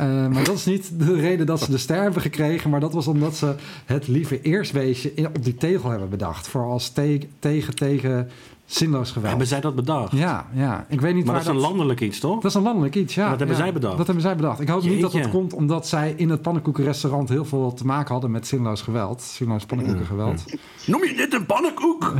Uh, 0.01 0.27
maar 0.27 0.43
dat 0.43 0.55
is 0.55 0.65
niet 0.65 0.91
de 0.99 1.15
reden 1.15 1.45
dat 1.45 1.59
ze 1.59 1.71
de 1.71 1.77
ster 1.77 2.01
hebben 2.01 2.21
gekregen. 2.21 2.69
Maar 2.69 2.79
dat 2.79 2.93
was 2.93 3.07
omdat 3.07 3.35
ze 3.35 3.55
het 3.85 4.07
lieve 4.07 4.41
eerstweesje 4.41 5.13
in, 5.13 5.27
op 5.27 5.43
die 5.43 5.55
tegel 5.55 5.89
hebben 5.89 6.09
bedacht. 6.09 6.47
Voor 6.47 6.63
als 6.63 6.89
te 6.89 7.19
tegen, 7.39 7.75
tegen 7.75 8.29
zinloos 8.69 9.07
geweld. 9.11 9.29
Hebben 9.29 9.47
zij 9.47 9.59
dat 9.59 9.75
bedacht? 9.75 10.11
Ja, 10.11 10.45
ja. 10.53 10.85
Ik 10.89 11.01
weet 11.01 11.15
niet 11.15 11.25
maar 11.25 11.35
waar 11.35 11.43
dat 11.43 11.53
is 11.53 11.61
een 11.61 11.67
landelijk 11.67 12.01
iets, 12.01 12.19
toch? 12.19 12.35
Dat 12.35 12.51
is 12.51 12.53
een 12.53 12.61
landelijk 12.61 12.95
iets, 12.95 13.15
ja. 13.15 13.29
Dat 13.29 13.39
hebben 13.39 13.57
ja. 13.57 13.63
zij 13.63 13.73
bedacht? 13.73 13.97
Dat 13.97 14.05
hebben 14.05 14.23
zij 14.23 14.35
bedacht. 14.35 14.59
Ik 14.59 14.67
hoop 14.67 14.81
Jeetje. 14.81 14.95
niet 14.95 15.01
dat 15.01 15.13
het 15.13 15.29
komt 15.29 15.53
omdat 15.53 15.87
zij 15.87 16.13
in 16.15 16.29
het 16.29 16.41
pannenkoekenrestaurant... 16.41 17.29
heel 17.29 17.45
veel 17.45 17.73
te 17.73 17.85
maken 17.85 18.11
hadden 18.11 18.31
met 18.31 18.47
zinloos 18.47 18.81
geweld. 18.81 19.21
Zinloos 19.21 19.65
pannenkoekengeweld. 19.65 20.43
Ja. 20.45 20.57
Noem 20.85 21.03
je 21.03 21.13
dit 21.15 21.33
een 21.33 21.45
pannenkoek? 21.45 22.13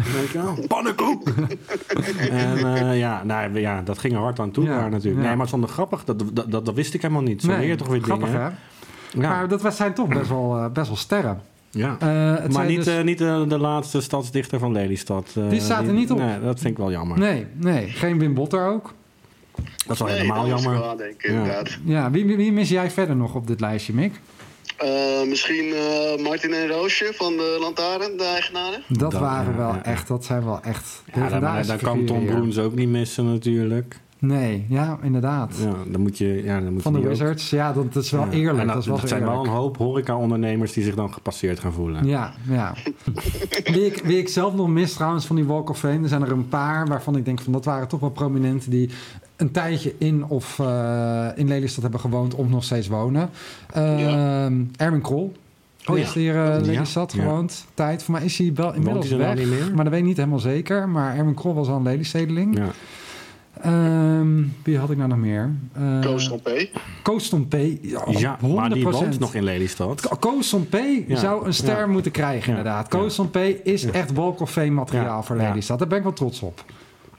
pannenkoek! 0.67 1.27
en 2.29 2.57
uh, 2.57 2.99
ja, 2.99 3.23
nou, 3.23 3.59
ja, 3.59 3.81
dat 3.81 3.97
ging 3.97 4.13
er 4.13 4.19
hard 4.19 4.39
aan 4.39 4.51
toe 4.51 4.63
ja. 4.63 4.77
daar 4.77 4.89
natuurlijk. 4.89 5.25
Nee, 5.25 5.35
maar 5.35 5.47
het 5.47 5.63
is 5.63 5.71
grappig. 5.71 6.03
Dat, 6.03 6.19
dat, 6.33 6.51
dat, 6.51 6.65
dat, 6.65 6.75
wist 6.75 6.93
ik 6.93 7.01
helemaal 7.01 7.23
niet. 7.23 7.41
Zo 7.41 7.47
nee, 7.47 7.59
leer 7.59 7.67
je 7.67 7.75
toch 7.75 7.87
weer 7.87 8.01
grappig, 8.01 8.27
dingen. 8.27 8.57
Hè? 9.13 9.19
Maar 9.21 9.47
dat 9.47 9.75
zijn 9.75 9.93
toch 9.93 10.07
best 10.07 10.29
wel, 10.29 10.57
uh, 10.57 10.65
best 10.67 10.87
wel 10.87 10.97
sterren. 10.97 11.41
Ja, 11.71 11.97
uh, 12.03 12.47
maar 12.47 12.65
niet, 12.65 12.85
dus... 12.85 12.97
uh, 12.97 13.03
niet 13.03 13.17
de, 13.17 13.45
de, 13.47 13.57
laatste 13.57 14.01
stadsdichter 14.01 14.59
van 14.59 14.71
Lelystad. 14.71 15.33
Uh, 15.37 15.49
die 15.49 15.61
staat 15.61 15.87
er 15.87 15.93
niet 15.93 16.11
op. 16.11 16.17
Nee, 16.17 16.39
dat 16.41 16.59
vind 16.59 16.71
ik 16.71 16.77
wel 16.77 16.91
jammer. 16.91 17.19
Nee, 17.19 17.45
nee. 17.55 17.87
geen 17.87 18.19
Wim 18.19 18.33
Botter 18.33 18.67
ook. 18.67 18.93
Dat 19.55 19.95
is 19.95 19.99
wel 19.99 20.07
nee, 20.07 20.17
helemaal 20.17 20.47
dat 20.47 20.61
jammer. 20.61 20.81
Wel, 20.81 20.95
denk 20.95 21.23
ik, 21.23 21.31
ja, 21.31 21.63
ja 21.85 22.11
wie, 22.11 22.25
wie, 22.25 22.51
mis 22.51 22.69
jij 22.69 22.91
verder 22.91 23.15
nog 23.15 23.35
op 23.35 23.47
dit 23.47 23.59
lijstje, 23.59 23.93
Mick? 23.93 24.19
misschien 25.27 25.73
Martin 26.23 26.53
en 26.53 26.67
Roosje 26.67 27.11
van 27.15 27.37
de 27.37 27.57
Lantaarn, 27.59 28.17
de 28.17 28.23
eigenaren. 28.23 28.83
Dat, 28.87 29.11
dat 29.11 29.21
waren 29.21 29.57
wel 29.57 29.75
echt, 29.83 30.07
dat 30.07 30.25
zijn 30.25 30.45
wel 30.45 30.61
echt. 30.61 31.03
Ja, 31.13 31.39
dan, 31.39 31.63
dan 31.67 31.77
kan 31.77 32.05
Tom 32.05 32.25
Broens 32.25 32.57
ook 32.57 32.75
niet 32.75 32.89
missen 32.89 33.25
natuurlijk. 33.25 33.99
Nee, 34.21 34.65
ja, 34.69 34.99
inderdaad. 35.01 35.55
Ja, 35.63 35.75
dan 35.91 36.01
moet 36.01 36.17
je, 36.17 36.43
ja, 36.43 36.59
dan 36.59 36.73
moet 36.73 36.81
Van 36.81 36.93
de 36.93 36.99
je 36.99 37.07
Wizards, 37.07 37.53
ook... 37.53 37.59
ja, 37.59 37.73
dat, 37.73 37.93
dat, 37.93 38.03
is 38.03 38.11
wel 38.11 38.25
ja. 38.25 38.31
eerlijk. 38.31 38.57
Dat, 38.57 38.67
dat, 38.67 38.77
is 38.77 38.87
wel 38.87 38.99
dat 38.99 39.09
zijn 39.09 39.21
eerlijk. 39.21 39.37
wel 39.37 39.47
een 39.53 39.59
hoop 39.59 39.77
horeca-ondernemers 39.77 40.73
die 40.73 40.83
zich 40.83 40.95
dan 40.95 41.13
gepasseerd 41.13 41.59
gaan 41.59 41.73
voelen. 41.73 42.05
Ja, 42.05 42.33
ja. 42.49 42.73
wie, 43.73 43.85
ik, 43.85 44.01
wie 44.03 44.17
ik 44.17 44.29
zelf 44.29 44.55
nog 44.55 44.67
mis 44.67 44.93
trouwens 44.93 45.25
van 45.25 45.35
die 45.35 45.45
Walk 45.45 45.69
of 45.69 45.79
Fame, 45.79 46.03
er 46.03 46.07
zijn 46.07 46.21
er 46.21 46.31
een 46.31 46.47
paar 46.47 46.87
waarvan 46.87 47.15
ik 47.15 47.25
denk 47.25 47.41
van 47.41 47.53
dat 47.53 47.65
waren 47.65 47.87
toch 47.87 47.99
wel 47.99 48.09
prominenten 48.09 48.71
die 48.71 48.89
een 49.35 49.51
tijdje 49.51 49.93
in 49.97 50.25
of 50.25 50.57
uh, 50.59 51.27
in 51.35 51.47
Lelystad 51.47 51.81
hebben 51.81 51.99
gewoond 51.99 52.35
of 52.35 52.49
nog 52.49 52.63
steeds 52.63 52.87
wonen. 52.87 53.29
Uh, 53.77 53.99
ja. 53.99 54.51
Erwin 54.77 55.01
Krol. 55.01 55.33
Oh, 55.85 55.97
ja. 55.97 56.07
hier 56.13 56.35
uh, 56.35 56.61
Lelystad 56.61 57.13
ja, 57.13 57.21
gewoond. 57.21 57.63
Ja. 57.65 57.71
Tijd. 57.73 58.03
Voor 58.03 58.13
mij 58.13 58.23
is 58.23 58.37
hij 58.37 58.51
wel 58.55 58.73
inmiddels 58.73 59.09
weg. 59.09 59.35
Niet 59.35 59.47
meer? 59.47 59.71
Maar 59.75 59.83
dat 59.83 59.93
weet 59.93 60.01
ik 60.01 60.07
niet 60.07 60.17
helemaal 60.17 60.39
zeker. 60.39 60.89
Maar 60.89 61.17
Erwin 61.17 61.33
Krol 61.33 61.53
was 61.53 61.67
al 61.67 61.75
een 61.75 61.83
Lelystedeling. 61.83 62.57
Ja. 62.57 62.67
Um, 63.65 64.55
wie 64.63 64.77
had 64.77 64.89
ik 64.89 64.97
nou 64.97 65.09
nog 65.09 65.17
meer? 65.17 65.55
Uh, 65.79 66.01
Koos 66.01 66.23
Stompé. 66.23 66.69
Koos 67.03 67.25
Stompé. 67.25 67.77
Ja, 67.81 68.03
ja 68.07 68.37
maar 68.53 68.69
die 68.69 68.83
woont 68.83 69.19
nog 69.19 69.33
in 69.33 69.43
Lelystad. 69.43 70.19
Koos 70.19 70.55
ja. 71.07 71.15
zou 71.15 71.45
een 71.45 71.53
ster 71.53 71.79
ja. 71.79 71.87
moeten 71.87 72.11
krijgen, 72.11 72.49
inderdaad. 72.49 72.87
Koos 72.87 73.13
Stompé 73.13 73.43
is 73.63 73.85
echt 73.85 74.13
Walk 74.13 74.39
of 74.39 74.51
Fame 74.51 74.69
materiaal 74.69 75.23
voor 75.23 75.35
Lelystad. 75.35 75.79
Daar 75.79 75.87
ben 75.87 75.97
ik 75.97 76.03
wel 76.03 76.13
trots 76.13 76.41
op. 76.41 76.63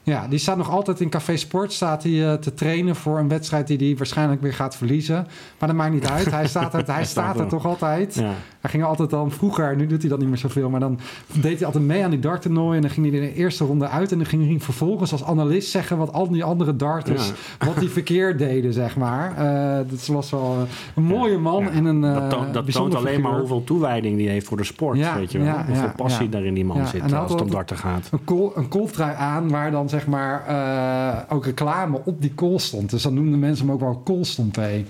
Ja, 0.02 0.26
die 0.28 0.38
staat 0.38 0.56
nog 0.56 0.70
altijd 0.70 1.00
in 1.00 1.08
Café 1.08 1.36
Sport 1.36 1.72
staat 1.72 2.02
hij, 2.02 2.12
uh, 2.12 2.32
te 2.32 2.54
trainen 2.54 2.96
voor 2.96 3.18
een 3.18 3.28
wedstrijd 3.28 3.66
die 3.66 3.78
hij 3.78 3.96
waarschijnlijk 3.96 4.42
weer 4.42 4.54
gaat 4.54 4.76
verliezen. 4.76 5.26
Maar 5.58 5.68
dat 5.68 5.76
maakt 5.76 5.92
niet 5.92 6.06
uit. 6.06 6.30
Hij 6.30 6.46
staat 6.54 6.74
er, 6.74 6.82
hij 6.86 7.04
staat 7.04 7.40
er 7.40 7.46
toch 7.46 7.66
altijd. 7.66 8.14
Ja. 8.14 8.32
Hij 8.60 8.70
ging 8.70 8.84
altijd 8.84 9.10
dan 9.10 9.30
vroeger, 9.30 9.76
nu 9.76 9.86
doet 9.86 10.00
hij 10.00 10.10
dat 10.10 10.18
niet 10.18 10.28
meer 10.28 10.38
zoveel, 10.38 10.70
maar 10.70 10.80
dan 10.80 10.98
deed 11.26 11.56
hij 11.56 11.66
altijd 11.66 11.84
mee 11.84 12.04
aan 12.04 12.10
die 12.10 12.18
darttoernooi 12.18 12.76
en 12.76 12.82
dan 12.82 12.90
ging 12.90 13.10
hij 13.10 13.20
in 13.20 13.22
de 13.22 13.34
eerste 13.34 13.64
ronde 13.64 13.88
uit 13.88 14.12
en 14.12 14.18
dan 14.18 14.26
ging 14.26 14.48
hij 14.48 14.60
vervolgens 14.60 15.12
als 15.12 15.24
analist 15.24 15.70
zeggen 15.70 15.98
wat 15.98 16.12
al 16.12 16.28
die 16.28 16.44
andere 16.44 16.76
darters, 16.76 17.32
ja. 17.58 17.66
wat 17.66 17.78
die 17.78 17.88
verkeerd 17.88 18.38
deden, 18.38 18.72
zeg 18.72 18.96
maar. 18.96 19.30
Uh, 19.30 19.90
dat 19.90 20.06
was 20.06 20.30
wel 20.30 20.66
een 20.94 21.02
mooie 21.02 21.38
man 21.38 21.62
ja. 21.62 21.70
en 21.70 21.84
een 21.84 22.02
uh, 22.02 22.14
Dat, 22.14 22.30
toont, 22.30 22.54
dat 22.54 22.72
toont 22.72 22.94
alleen 22.94 23.06
figuur. 23.06 23.30
maar 23.30 23.38
hoeveel 23.38 23.64
toewijding 23.64 24.16
die 24.16 24.28
heeft 24.28 24.46
voor 24.46 24.56
de 24.56 24.64
sport, 24.64 25.14
weet 25.14 25.32
je 25.32 25.38
wel. 25.38 25.54
hoeveel 25.66 25.92
passie 25.96 26.28
daar 26.28 26.44
in 26.44 26.54
die 26.54 26.64
man 26.64 26.86
zit 26.86 27.12
als 27.12 27.32
het 27.32 27.40
om 27.40 27.50
darten 27.50 27.76
gaat. 27.76 28.08
Een, 28.12 28.24
kool, 28.24 28.52
een 28.56 29.16
aan 29.16 29.48
waar 29.48 29.70
dan 29.70 29.88
zeg 29.90 30.06
maar 30.06 30.44
uh, 30.48 31.36
ook 31.36 31.44
reclame 31.44 32.00
op 32.04 32.20
die 32.20 32.34
kool 32.34 32.58
stond. 32.58 32.90
Dus 32.90 33.02
dan 33.02 33.14
noemden 33.14 33.38
mensen 33.38 33.66
hem 33.66 33.74
ook 33.74 33.80
wel 33.80 33.98
koolstompé. 34.04 34.84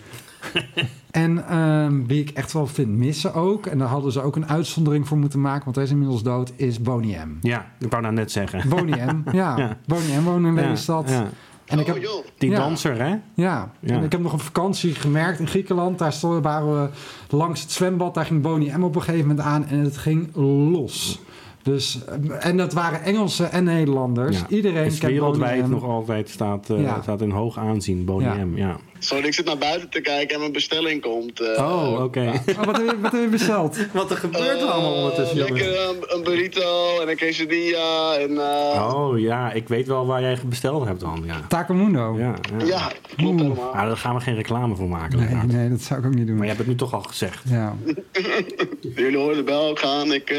en 1.10 1.58
um, 1.58 2.06
wie 2.06 2.20
ik 2.20 2.30
echt 2.30 2.52
wel 2.52 2.66
vind 2.66 2.88
missen 2.88 3.34
ook, 3.34 3.66
en 3.66 3.78
daar 3.78 3.88
hadden 3.88 4.12
ze 4.12 4.22
ook 4.22 4.36
een 4.36 4.48
uitzondering 4.48 5.08
voor 5.08 5.18
moeten 5.18 5.40
maken, 5.40 5.64
want 5.64 5.76
hij 5.76 5.84
is 5.84 5.90
inmiddels 5.90 6.22
dood, 6.22 6.52
is 6.56 6.80
Boney 6.80 7.24
M. 7.26 7.36
Ja, 7.40 7.66
ik 7.78 7.90
wou 7.90 8.02
nou 8.02 8.14
net 8.14 8.32
zeggen. 8.32 8.68
Boney 8.68 9.12
M, 9.12 9.22
ja. 9.36 9.56
ja. 9.56 9.76
Boney 9.86 10.20
M 10.20 10.24
woonde 10.24 10.48
in 10.48 10.54
Lelystad. 10.54 11.08
Ja, 11.08 11.14
ja. 11.14 11.28
En 11.70 11.78
ik 11.78 11.86
heb, 11.86 11.96
oh, 11.96 12.02
joh. 12.02 12.24
Die 12.38 12.50
ja. 12.50 12.56
danser, 12.56 12.98
hè? 12.98 13.08
Ja. 13.08 13.20
Ja. 13.34 13.70
En 13.80 14.04
ik 14.04 14.12
heb 14.12 14.20
nog 14.20 14.32
een 14.32 14.38
vakantie 14.38 14.94
gemerkt 14.94 15.38
in 15.38 15.46
Griekenland. 15.46 15.98
Daar 15.98 16.12
stonden, 16.12 16.42
waren 16.42 16.82
we 16.82 16.88
langs 17.36 17.60
het 17.60 17.70
zwembad. 17.70 18.14
Daar 18.14 18.24
ging 18.24 18.42
Boney 18.42 18.78
M 18.78 18.82
op 18.82 18.94
een 18.94 19.02
gegeven 19.02 19.26
moment 19.26 19.46
aan 19.46 19.66
en 19.66 19.78
het 19.78 19.96
ging 19.96 20.36
los. 20.72 21.20
Dus, 21.62 22.00
en 22.40 22.56
dat 22.56 22.72
waren 22.72 23.02
Engelsen 23.02 23.52
en 23.52 23.64
Nederlanders. 23.64 24.38
Ja. 24.38 24.48
Iedereen 24.48 24.84
is 24.84 24.98
wereldwijd 25.00 25.68
nog 25.68 25.84
altijd 25.84 26.28
staat, 26.28 26.70
uh, 26.70 26.82
Ja. 26.82 27.02
staat 27.02 27.20
in 27.20 27.30
hoog 27.30 27.58
aanzien, 27.58 28.04
Ja. 28.22 28.44
M. 28.44 28.56
Ja. 28.56 28.76
Sorry, 29.02 29.26
ik 29.26 29.34
zit 29.34 29.44
naar 29.46 29.58
buiten 29.58 29.88
te 29.88 30.00
kijken 30.00 30.34
en 30.34 30.40
mijn 30.40 30.52
bestelling 30.52 31.02
komt. 31.02 31.40
Uh, 31.40 31.48
Oh, 31.48 32.02
oké. 32.04 32.32
Oh, 32.58 32.64
wat, 32.64 32.76
heb 32.76 32.86
je, 32.86 32.96
wat 33.00 33.12
heb 33.12 33.20
je 33.22 33.28
besteld? 33.38 33.76
Wat 33.92 34.10
er 34.10 34.16
gebeurt 34.16 34.60
uh, 34.60 35.32
Lekker 35.34 35.80
een, 35.88 35.96
een 36.06 36.22
burrito 36.22 37.00
en 37.00 37.08
een 37.08 37.16
quesadilla 37.16 38.14
en... 38.18 38.30
Uh, 38.30 38.94
Oh 38.94 39.18
ja, 39.18 39.52
ik 39.52 39.68
weet 39.68 39.86
wel 39.86 40.06
waar 40.06 40.20
jij 40.20 40.38
besteld 40.44 40.84
hebt 40.86 41.00
dan. 41.00 41.22
Ja, 41.26 41.40
Takemundo. 41.48 42.16
ja, 42.18 42.34
ja. 42.58 42.66
Ja, 42.66 42.90
klopt 43.16 43.40
helemaal. 43.40 43.70
Maar 43.74 43.86
daar 43.86 43.96
gaan 43.96 44.14
we 44.14 44.20
geen 44.20 44.34
reclame 44.34 44.76
voor 44.76 44.88
maken. 44.88 45.18
Nee, 45.18 45.34
nee, 45.58 45.68
dat 45.70 45.80
zou 45.80 46.00
ik 46.00 46.06
ook 46.06 46.14
niet 46.14 46.26
doen. 46.26 46.34
Maar 46.36 46.42
je 46.46 46.48
hebt 46.52 46.58
het 46.58 46.68
nu 46.68 46.74
toch 46.76 46.94
al 46.94 47.00
gezegd. 47.02 47.42
Ja. 47.48 47.74
Jullie 48.94 49.16
horen 49.16 49.36
de 49.36 49.42
bel 49.42 49.74
gaan. 49.74 50.12
Ik, 50.12 50.30
uh, 50.30 50.38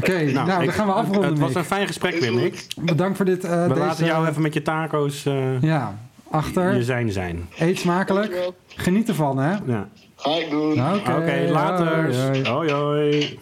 Oké, 0.00 0.22
nou, 0.32 0.46
dan 0.46 0.62
ik- 0.62 0.70
gaan 0.70 0.86
we 0.86 0.92
afronden. 0.92 1.30
Het 1.30 1.38
was 1.38 1.54
een 1.54 1.64
fijn 1.64 1.86
gesprek. 1.86 2.30
Mick. 2.32 2.66
Bedankt 2.80 3.16
voor 3.16 3.26
dit. 3.26 3.44
eh 3.44 3.62
We 3.62 3.68
deze, 3.68 3.80
laten 3.80 4.04
jou 4.06 4.28
even 4.28 4.42
met 4.42 4.54
je 4.54 4.62
taco's 4.62 5.26
eh, 5.26 5.62
Ja, 5.62 5.98
achter. 6.32 6.76
je 6.76 6.84
zijn 6.84 7.12
zijn. 7.12 7.48
Eet 7.58 7.78
smakelijk. 7.78 8.30
Dankjewel. 8.30 8.54
Geniet 8.66 9.08
ervan, 9.08 9.38
hè? 9.38 9.50
Ja. 9.66 9.88
ga 10.16 10.30
ik 10.30 10.50
doen. 10.50 10.72
Oké, 10.72 11.48
later. 11.50 12.04
hoi, 12.04 12.16
hoi. 12.16 12.48
Hoi, 12.48 12.72
hoi. 12.72 13.38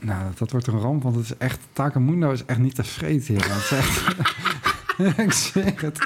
Nou, 0.00 0.32
dat, 0.38 0.50
wordt 0.50 0.66
een 0.66 0.80
ramp, 0.80 1.02
want 1.02 1.16
het 1.16 1.24
is 1.24 1.36
echt... 1.38 1.60
Takemundo 1.72 2.30
is 2.30 2.44
echt 2.44 2.58
niet 2.58 2.74
te 2.74 2.84
vreten 2.84 3.34
hier. 3.34 3.44
Het 3.44 3.62
is 3.62 3.70
echt... 3.70 4.14
ik 5.26 5.32
zeg 5.32 5.80
het. 5.80 5.98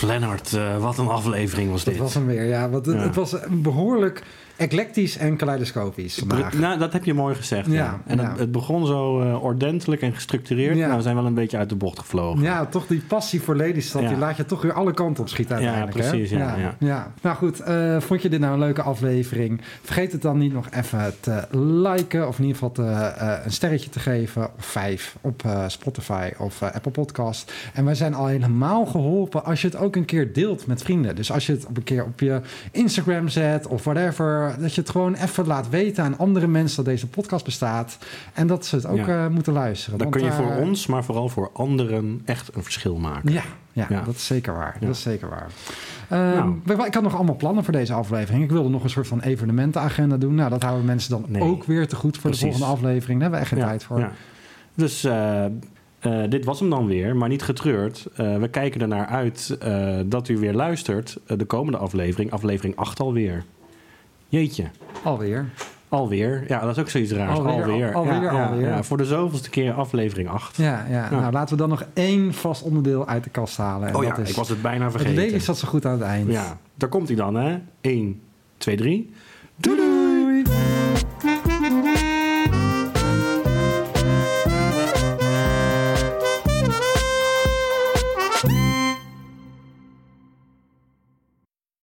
Lennart, 0.00 0.52
uh, 0.52 0.76
wat 0.76 0.98
een 0.98 1.08
aflevering 1.08 1.70
was 1.70 1.84
dit. 1.84 1.94
Dat 1.94 2.02
was 2.02 2.14
hem 2.14 2.26
weer, 2.26 2.44
ja. 2.44 2.68
Want 2.68 2.86
het, 2.86 3.00
het 3.00 3.14
was 3.14 3.36
behoorlijk 3.48 4.22
eclectisch 4.60 5.16
en 5.16 5.36
kaleidoscopisch 5.36 6.14
vandaag. 6.14 6.52
Nou, 6.52 6.78
dat 6.78 6.92
heb 6.92 7.04
je 7.04 7.14
mooi 7.14 7.34
gezegd. 7.34 7.66
Ja, 7.66 7.72
ja. 7.72 8.00
En 8.06 8.18
Het, 8.18 8.38
het, 8.38 8.52
begon 8.52 8.86
zo 8.86 9.22
uh, 9.22 9.44
ordentelijk 9.44 10.02
en 10.02 10.14
gestructureerd. 10.14 10.76
Ja. 10.76 10.84
Nou, 10.84 10.96
we 10.96 11.02
zijn 11.02 11.14
wel 11.14 11.26
een 11.26 11.34
beetje 11.34 11.56
uit 11.56 11.68
de 11.68 11.74
bocht 11.74 11.98
gevlogen. 11.98 12.42
Ja, 12.42 12.66
toch 12.66 12.86
die 12.86 13.00
passie 13.00 13.42
voor 13.42 13.56
Lelystad, 13.56 14.08
die 14.08 14.16
laat 14.16 14.36
je 14.36 14.44
toch 14.44 14.62
weer 14.62 14.72
alle 14.72 14.94
kanten 14.94 15.22
op 15.22 15.28
schieten 15.28 15.54
uiteindelijk. 15.54 15.96
Ja, 15.96 16.08
precies. 16.10 16.30
Ja, 16.30 16.56
ja. 16.56 16.74
ja. 16.78 17.12
Nou 17.22 17.36
goed, 17.36 17.60
uh, 17.68 18.00
vond 18.00 18.22
je 18.22 18.28
dit 18.28 18.40
nou 18.40 18.52
een 18.52 18.58
leuke 18.58 18.82
aflevering? 18.82 19.60
Vergeet 19.82 20.12
het 20.12 20.22
dan 20.22 20.38
niet 20.38 20.52
nog 20.52 20.66
even 20.70 21.14
te 21.20 21.44
liken 21.58 22.28
of 22.28 22.38
in 22.38 22.44
ieder 22.44 22.58
geval 22.58 22.72
te, 22.72 22.82
uh, 22.82 23.44
een 23.44 23.52
sterretje 23.52 23.90
te 23.90 24.00
geven. 24.00 24.50
Of 24.58 24.64
vijf 24.64 25.16
op 25.20 25.42
Spotify 25.66 26.30
of 26.38 26.62
Apple 26.62 26.90
Podcast. 26.90 27.52
En 27.74 27.84
wij 27.84 27.94
zijn 27.94 28.14
al 28.14 28.26
helemaal 28.26 28.86
geholpen 28.86 29.44
als 29.44 29.60
je 29.60 29.66
het 29.66 29.76
ook 29.76 29.96
een 29.96 30.04
keer 30.04 30.32
deelt 30.32 30.66
met 30.66 30.82
vrienden. 30.82 31.16
Dus 31.16 31.32
als 31.32 31.46
je 31.46 31.52
het 31.52 31.66
op 31.66 31.76
een 31.76 31.84
keer 31.84 32.04
op 32.04 32.20
je 32.20 32.40
Instagram 32.70 33.28
zet 33.28 33.66
of 33.66 33.84
whatever 33.84 34.49
dat 34.58 34.74
je 34.74 34.80
het 34.80 34.90
gewoon 34.90 35.14
even 35.14 35.46
laat 35.46 35.68
weten 35.68 36.04
aan 36.04 36.18
andere 36.18 36.46
mensen 36.46 36.76
dat 36.76 36.84
deze 36.84 37.06
podcast 37.06 37.44
bestaat. 37.44 37.98
En 38.32 38.46
dat 38.46 38.66
ze 38.66 38.76
het 38.76 38.86
ook 38.86 39.06
ja. 39.06 39.24
uh, 39.24 39.30
moeten 39.30 39.52
luisteren. 39.52 39.98
Dan 39.98 40.10
kun 40.10 40.24
je 40.24 40.32
voor 40.32 40.50
uh, 40.50 40.58
ons, 40.58 40.86
maar 40.86 41.04
vooral 41.04 41.28
voor 41.28 41.50
anderen 41.52 42.22
echt 42.24 42.54
een 42.54 42.62
verschil 42.62 42.96
maken. 42.96 43.32
Ja, 43.32 43.42
ja, 43.72 43.86
ja. 43.88 44.02
dat 44.02 44.14
is 44.14 44.26
zeker 44.26 44.54
waar. 44.54 44.76
Dat 44.80 44.90
is 44.90 45.02
zeker 45.02 45.28
waar. 45.28 45.46
Uh, 46.12 46.18
nou. 46.64 46.86
Ik 46.86 46.94
had 46.94 47.02
nog 47.02 47.14
allemaal 47.14 47.36
plannen 47.36 47.64
voor 47.64 47.72
deze 47.72 47.92
aflevering. 47.92 48.44
Ik 48.44 48.50
wilde 48.50 48.68
nog 48.68 48.84
een 48.84 48.90
soort 48.90 49.06
van 49.06 49.20
evenementenagenda 49.20 50.16
doen. 50.16 50.34
Nou, 50.34 50.50
dat 50.50 50.62
houden 50.62 50.84
mensen 50.84 51.10
dan 51.10 51.24
nee. 51.28 51.42
ook 51.42 51.64
weer 51.64 51.88
te 51.88 51.96
goed 51.96 52.18
voor 52.18 52.30
Precies. 52.30 52.40
de 52.40 52.58
volgende 52.58 52.72
aflevering. 52.72 53.20
Daar 53.20 53.30
hebben 53.30 53.48
we 53.48 53.54
echt 53.54 53.54
geen 53.54 53.70
tijd 53.70 53.84
voor. 53.84 54.10
Dus 54.74 55.04
uh, 56.06 56.22
dit 56.28 56.44
was 56.44 56.60
hem 56.60 56.70
dan 56.70 56.86
weer, 56.86 57.16
maar 57.16 57.28
niet 57.28 57.42
getreurd. 57.42 58.06
Uh, 58.20 58.36
we 58.36 58.48
kijken 58.48 58.80
ernaar 58.80 59.06
uit 59.06 59.58
uh, 59.64 59.98
dat 60.06 60.28
u 60.28 60.38
weer 60.38 60.54
luistert. 60.54 61.16
de 61.26 61.44
komende 61.44 61.78
aflevering, 61.78 62.30
aflevering 62.30 62.76
8 62.76 63.00
alweer. 63.00 63.44
Jeetje. 64.30 64.64
Alweer. 65.02 65.44
Alweer. 65.88 66.44
Ja, 66.48 66.60
dat 66.60 66.76
is 66.76 66.78
ook 66.82 66.88
zoiets 66.88 67.12
raars. 67.12 67.38
Alweer. 67.38 67.62
Alweer, 67.62 67.94
alweer. 67.94 68.22
Ja, 68.22 68.46
alweer. 68.46 68.68
Ja, 68.68 68.82
voor 68.82 68.96
de 68.96 69.04
zoveelste 69.04 69.50
keer 69.50 69.72
aflevering 69.72 70.28
8. 70.28 70.56
Ja, 70.56 70.86
ja, 70.90 71.10
nou 71.10 71.32
laten 71.32 71.54
we 71.54 71.60
dan 71.60 71.68
nog 71.68 71.84
één 71.94 72.34
vast 72.34 72.62
onderdeel 72.62 73.06
uit 73.06 73.24
de 73.24 73.30
kast 73.30 73.56
halen. 73.56 73.88
En 73.88 73.94
oh 73.96 74.04
ja, 74.04 74.16
ik 74.16 74.34
was 74.34 74.48
het 74.48 74.62
bijna 74.62 74.90
vergeten. 74.90 75.14
Het 75.14 75.24
leven 75.24 75.40
zat 75.40 75.58
zo 75.58 75.68
goed 75.68 75.86
aan 75.86 75.92
het 75.92 76.02
eind. 76.02 76.32
Ja, 76.32 76.58
daar 76.74 76.88
komt 76.88 77.08
hij 77.08 77.16
dan 77.16 77.34
hè. 77.34 77.58
1, 77.80 78.20
2, 78.56 78.76
3. 78.76 79.12
Doei 79.56 79.76
doei! 79.76 80.09